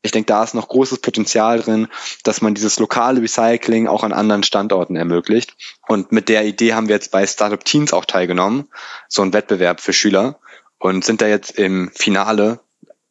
Ich 0.06 0.12
denke, 0.12 0.26
da 0.26 0.42
ist 0.42 0.54
noch 0.54 0.68
großes 0.68 1.00
Potenzial 1.00 1.60
drin, 1.60 1.88
dass 2.24 2.40
man 2.40 2.54
dieses 2.54 2.78
lokale 2.78 3.20
Recycling 3.20 3.86
auch 3.88 4.02
an 4.02 4.12
anderen 4.12 4.42
Standorten 4.42 4.96
ermöglicht. 4.96 5.56
Und 5.86 6.12
mit 6.12 6.28
der 6.28 6.46
Idee 6.46 6.74
haben 6.74 6.88
wir 6.88 6.94
jetzt 6.94 7.10
bei 7.10 7.26
Startup 7.26 7.62
Teens 7.62 7.92
auch 7.92 8.04
teilgenommen, 8.04 8.68
so 9.08 9.22
ein 9.22 9.32
Wettbewerb 9.32 9.80
für 9.80 9.92
Schüler 9.92 10.38
und 10.78 11.04
sind 11.04 11.20
da 11.22 11.26
jetzt 11.26 11.52
im 11.58 11.90
Finale 11.94 12.60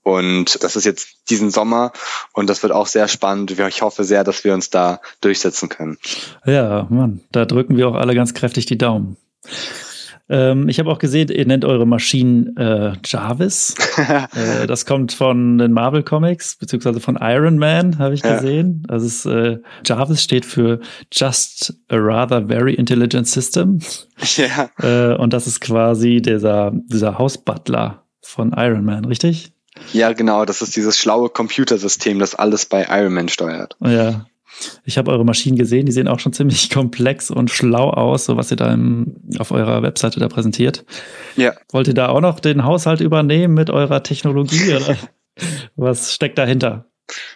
und 0.04 0.64
das 0.64 0.76
ist 0.76 0.86
jetzt 0.86 1.30
diesen 1.32 1.50
Sommer 1.50 1.92
und 2.32 2.48
das 2.48 2.62
wird 2.62 2.72
auch 2.72 2.86
sehr 2.86 3.08
spannend. 3.08 3.52
Ich 3.52 3.82
hoffe 3.82 4.04
sehr, 4.04 4.24
dass 4.24 4.44
wir 4.44 4.54
uns 4.54 4.70
da 4.70 5.02
durchsetzen 5.20 5.68
können. 5.68 5.98
Ja, 6.46 6.86
Mann, 6.92 7.22
da 7.32 7.46
drücken 7.46 7.76
wir 7.76 7.88
auch 7.88 7.96
alle 7.96 8.14
ganz 8.14 8.36
kräftig 8.36 8.68
die 8.68 8.78
Daumen. 8.78 9.18
Ähm, 10.28 10.70
ich 10.70 10.80
habe 10.80 10.92
auch 10.92 10.98
gesehen, 10.98 11.30
ihr 11.30 11.46
nennt 11.46 11.66
eure 11.66 11.86
Maschinen 11.86 12.56
äh, 12.58 12.94
Jarvis. 13.04 13.76
äh, 13.98 14.66
das 14.66 14.86
kommt 14.86 15.14
von 15.14 15.58
den 15.58 15.72
Marvel 15.72 16.04
Comics, 16.04 16.58
beziehungsweise 16.58 17.00
von 17.00 17.18
Iron 17.22 17.58
Man, 17.58 18.00
habe 18.00 18.16
ich 18.16 18.24
ja. 18.24 18.36
gesehen. 18.36 18.84
Also 18.88 19.06
es, 19.06 19.26
äh, 19.26 19.60
Jarvis 19.86 20.24
steht 20.24 20.46
für 20.46 20.80
Just 21.12 21.76
a 21.90 21.96
Rather 21.98 22.48
Very 22.48 22.74
Intelligent 22.74 23.28
System. 23.28 23.80
Ja. 24.38 24.70
Äh, 24.82 25.16
und 25.16 25.34
das 25.34 25.46
ist 25.46 25.62
quasi 25.62 26.22
dieser, 26.22 26.72
dieser 26.74 27.20
Hausbutler 27.20 28.04
von 28.22 28.54
Iron 28.58 28.84
Man, 28.86 29.06
richtig? 29.06 29.54
Ja, 29.94 30.14
genau, 30.14 30.46
das 30.46 30.62
ist 30.62 30.76
dieses 30.76 30.98
schlaue 30.98 31.30
Computersystem, 31.30 32.18
das 32.20 32.34
alles 32.34 32.66
bei 32.66 32.88
Iron 32.90 33.14
Man 33.14 33.30
steuert. 33.30 33.76
Ja. 33.82 34.26
Ich 34.84 34.98
habe 34.98 35.12
eure 35.12 35.26
Maschinen 35.26 35.58
gesehen, 35.58 35.86
die 35.86 35.92
sehen 35.92 36.08
auch 36.08 36.20
schon 36.20 36.34
ziemlich 36.34 36.70
komplex 36.74 37.32
und 37.32 37.50
schlau 37.50 37.90
aus, 37.90 38.26
so 38.26 38.38
was 38.38 38.52
ihr 38.52 38.58
da 38.58 38.74
im, 38.74 39.16
auf 39.38 39.52
eurer 39.52 39.82
Webseite 39.84 40.20
da 40.20 40.28
präsentiert. 40.28 40.86
Ja. 41.36 41.54
Wollt 41.72 41.88
ihr 41.88 41.94
da 41.94 42.10
auch 42.10 42.22
noch 42.22 42.40
den 42.40 42.64
Haushalt 42.64 43.02
übernehmen 43.02 43.54
mit 43.54 43.70
eurer 43.70 44.04
Technologie 44.04 44.76
oder 44.76 44.98
was 45.76 46.14
steckt 46.14 46.38
dahinter? 46.38 46.86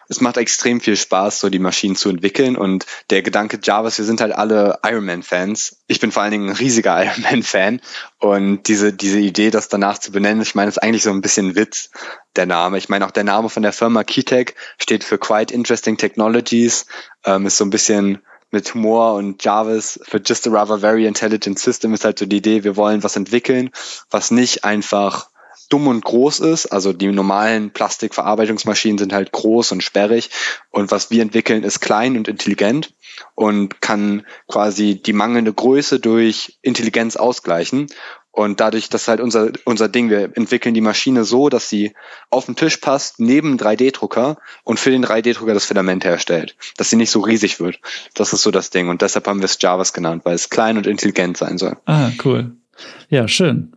Es 0.08 0.21
macht 0.21 0.38
extrem 0.38 0.82
viel 0.82 0.97
Spaß, 0.97 1.39
so 1.39 1.49
die 1.49 1.60
Maschinen 1.60 1.95
zu 1.95 2.10
entwickeln. 2.10 2.55
Und 2.58 2.86
der 3.10 3.21
Gedanke 3.21 3.60
Javas, 3.62 3.97
wir 3.97 4.05
sind 4.05 4.21
halt 4.21 4.34
alle 4.34 4.79
Ironman-Fans. 4.84 5.77
Ich 5.88 5.99
bin 5.99 6.12
vor 6.12 6.23
allen 6.23 6.32
Dingen 6.32 6.49
ein 6.49 6.55
riesiger 6.55 7.03
Ironman-Fan. 7.03 7.82
Und 8.17 8.67
diese, 8.67 8.93
diese 8.93 9.19
Idee, 9.19 9.51
das 9.51 9.69
danach 9.69 9.99
zu 9.99 10.12
benennen, 10.12 10.41
ich 10.41 10.55
meine, 10.55 10.69
ist 10.69 10.82
eigentlich 10.82 11.03
so 11.03 11.12
ein 11.12 11.21
bisschen 11.21 11.55
Witz, 11.55 11.91
der 12.36 12.45
Name. 12.45 12.77
Ich 12.77 12.89
meine, 12.89 13.05
auch 13.05 13.12
der 13.12 13.23
Name 13.23 13.49
von 13.49 13.63
der 13.63 13.73
Firma 13.73 14.03
Keytech 14.03 14.55
steht 14.79 15.03
für 15.03 15.17
Quite 15.17 15.53
Interesting 15.53 15.97
Technologies, 15.97 16.86
ähm, 17.25 17.45
ist 17.45 17.58
so 17.58 17.65
ein 17.65 17.69
bisschen 17.69 18.19
mit 18.51 18.73
Humor 18.73 19.13
und 19.13 19.43
Jarvis 19.43 19.99
für 20.03 20.21
Just 20.25 20.47
a 20.47 20.51
Rather 20.51 20.79
Very 20.79 21.05
Intelligent 21.05 21.60
System 21.60 21.93
ist 21.93 22.03
halt 22.03 22.17
so 22.17 22.25
die 22.25 22.38
Idee, 22.38 22.63
wir 22.63 22.75
wollen 22.75 23.03
was 23.03 23.15
entwickeln, 23.15 23.69
was 24.10 24.32
nicht 24.32 24.63
einfach 24.63 25.29
dumm 25.69 25.88
und 25.88 26.03
groß 26.03 26.39
ist. 26.39 26.67
Also 26.67 26.93
die 26.93 27.08
normalen 27.08 27.71
Plastikverarbeitungsmaschinen 27.71 28.97
sind 28.97 29.13
halt 29.13 29.32
groß 29.32 29.71
und 29.71 29.84
sperrig. 29.84 30.29
Und 30.71 30.91
was 30.91 31.12
wir 31.12 31.21
entwickeln, 31.21 31.63
ist 31.63 31.79
klein 31.79 32.17
und 32.17 32.27
intelligent 32.27 32.93
und 33.36 33.82
kann 33.82 34.25
quasi 34.47 35.01
die 35.01 35.13
mangelnde 35.13 35.53
Größe 35.53 35.99
durch 35.99 36.58
Intelligenz 36.62 37.15
ausgleichen. 37.15 37.88
Und 38.32 38.60
dadurch, 38.60 38.89
das 38.89 39.01
ist 39.01 39.08
halt 39.08 39.19
unser, 39.19 39.51
unser 39.65 39.89
Ding. 39.89 40.10
Wir 40.10 40.32
entwickeln 40.36 40.73
die 40.73 40.82
Maschine 40.82 41.25
so, 41.25 41.49
dass 41.49 41.67
sie 41.67 41.93
auf 42.29 42.45
den 42.45 42.55
Tisch 42.55 42.77
passt, 42.77 43.19
neben 43.19 43.58
3D-Drucker 43.58 44.38
und 44.63 44.79
für 44.79 44.91
den 44.91 45.03
3D-Drucker 45.03 45.53
das 45.53 45.65
Filament 45.65 46.05
herstellt. 46.05 46.55
Dass 46.77 46.89
sie 46.89 46.95
nicht 46.95 47.12
so 47.12 47.21
riesig 47.21 47.60
wird. 47.60 47.79
Das 48.13 48.32
ist 48.32 48.43
so 48.43 48.51
das 48.51 48.69
Ding. 48.69 48.88
Und 48.88 49.01
deshalb 49.01 49.27
haben 49.27 49.39
wir 49.39 49.45
es 49.45 49.58
Javas 49.60 49.93
genannt, 49.93 50.21
weil 50.25 50.36
es 50.36 50.49
klein 50.49 50.77
und 50.77 50.88
intelligent 50.88 51.38
sein 51.38 51.58
soll. 51.58 51.77
Ah, 51.86 52.12
cool. 52.23 52.51
Ja, 53.10 53.27
schön. 53.27 53.73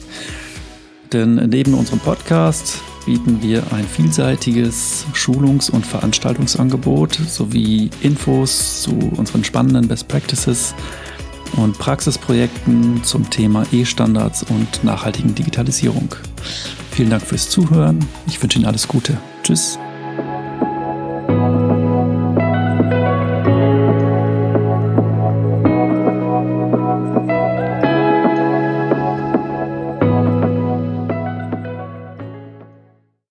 Denn 1.12 1.34
neben 1.34 1.74
unserem 1.74 1.98
Podcast 1.98 2.80
bieten 3.04 3.42
wir 3.42 3.62
ein 3.74 3.84
vielseitiges 3.84 5.04
Schulungs- 5.12 5.68
und 5.68 5.84
Veranstaltungsangebot 5.84 7.20
sowie 7.28 7.90
Infos 8.00 8.80
zu 8.80 8.94
unseren 9.14 9.44
spannenden 9.44 9.88
Best 9.88 10.08
Practices 10.08 10.74
und 11.58 11.78
Praxisprojekten 11.78 13.04
zum 13.04 13.28
Thema 13.28 13.66
E-Standards 13.72 14.42
und 14.44 14.84
nachhaltigen 14.84 15.34
Digitalisierung. 15.34 16.14
Vielen 16.92 17.10
Dank 17.10 17.22
fürs 17.22 17.50
Zuhören. 17.50 18.02
Ich 18.26 18.42
wünsche 18.42 18.58
Ihnen 18.58 18.68
alles 18.68 18.88
Gute. 18.88 19.18
Tschüss. 19.42 19.78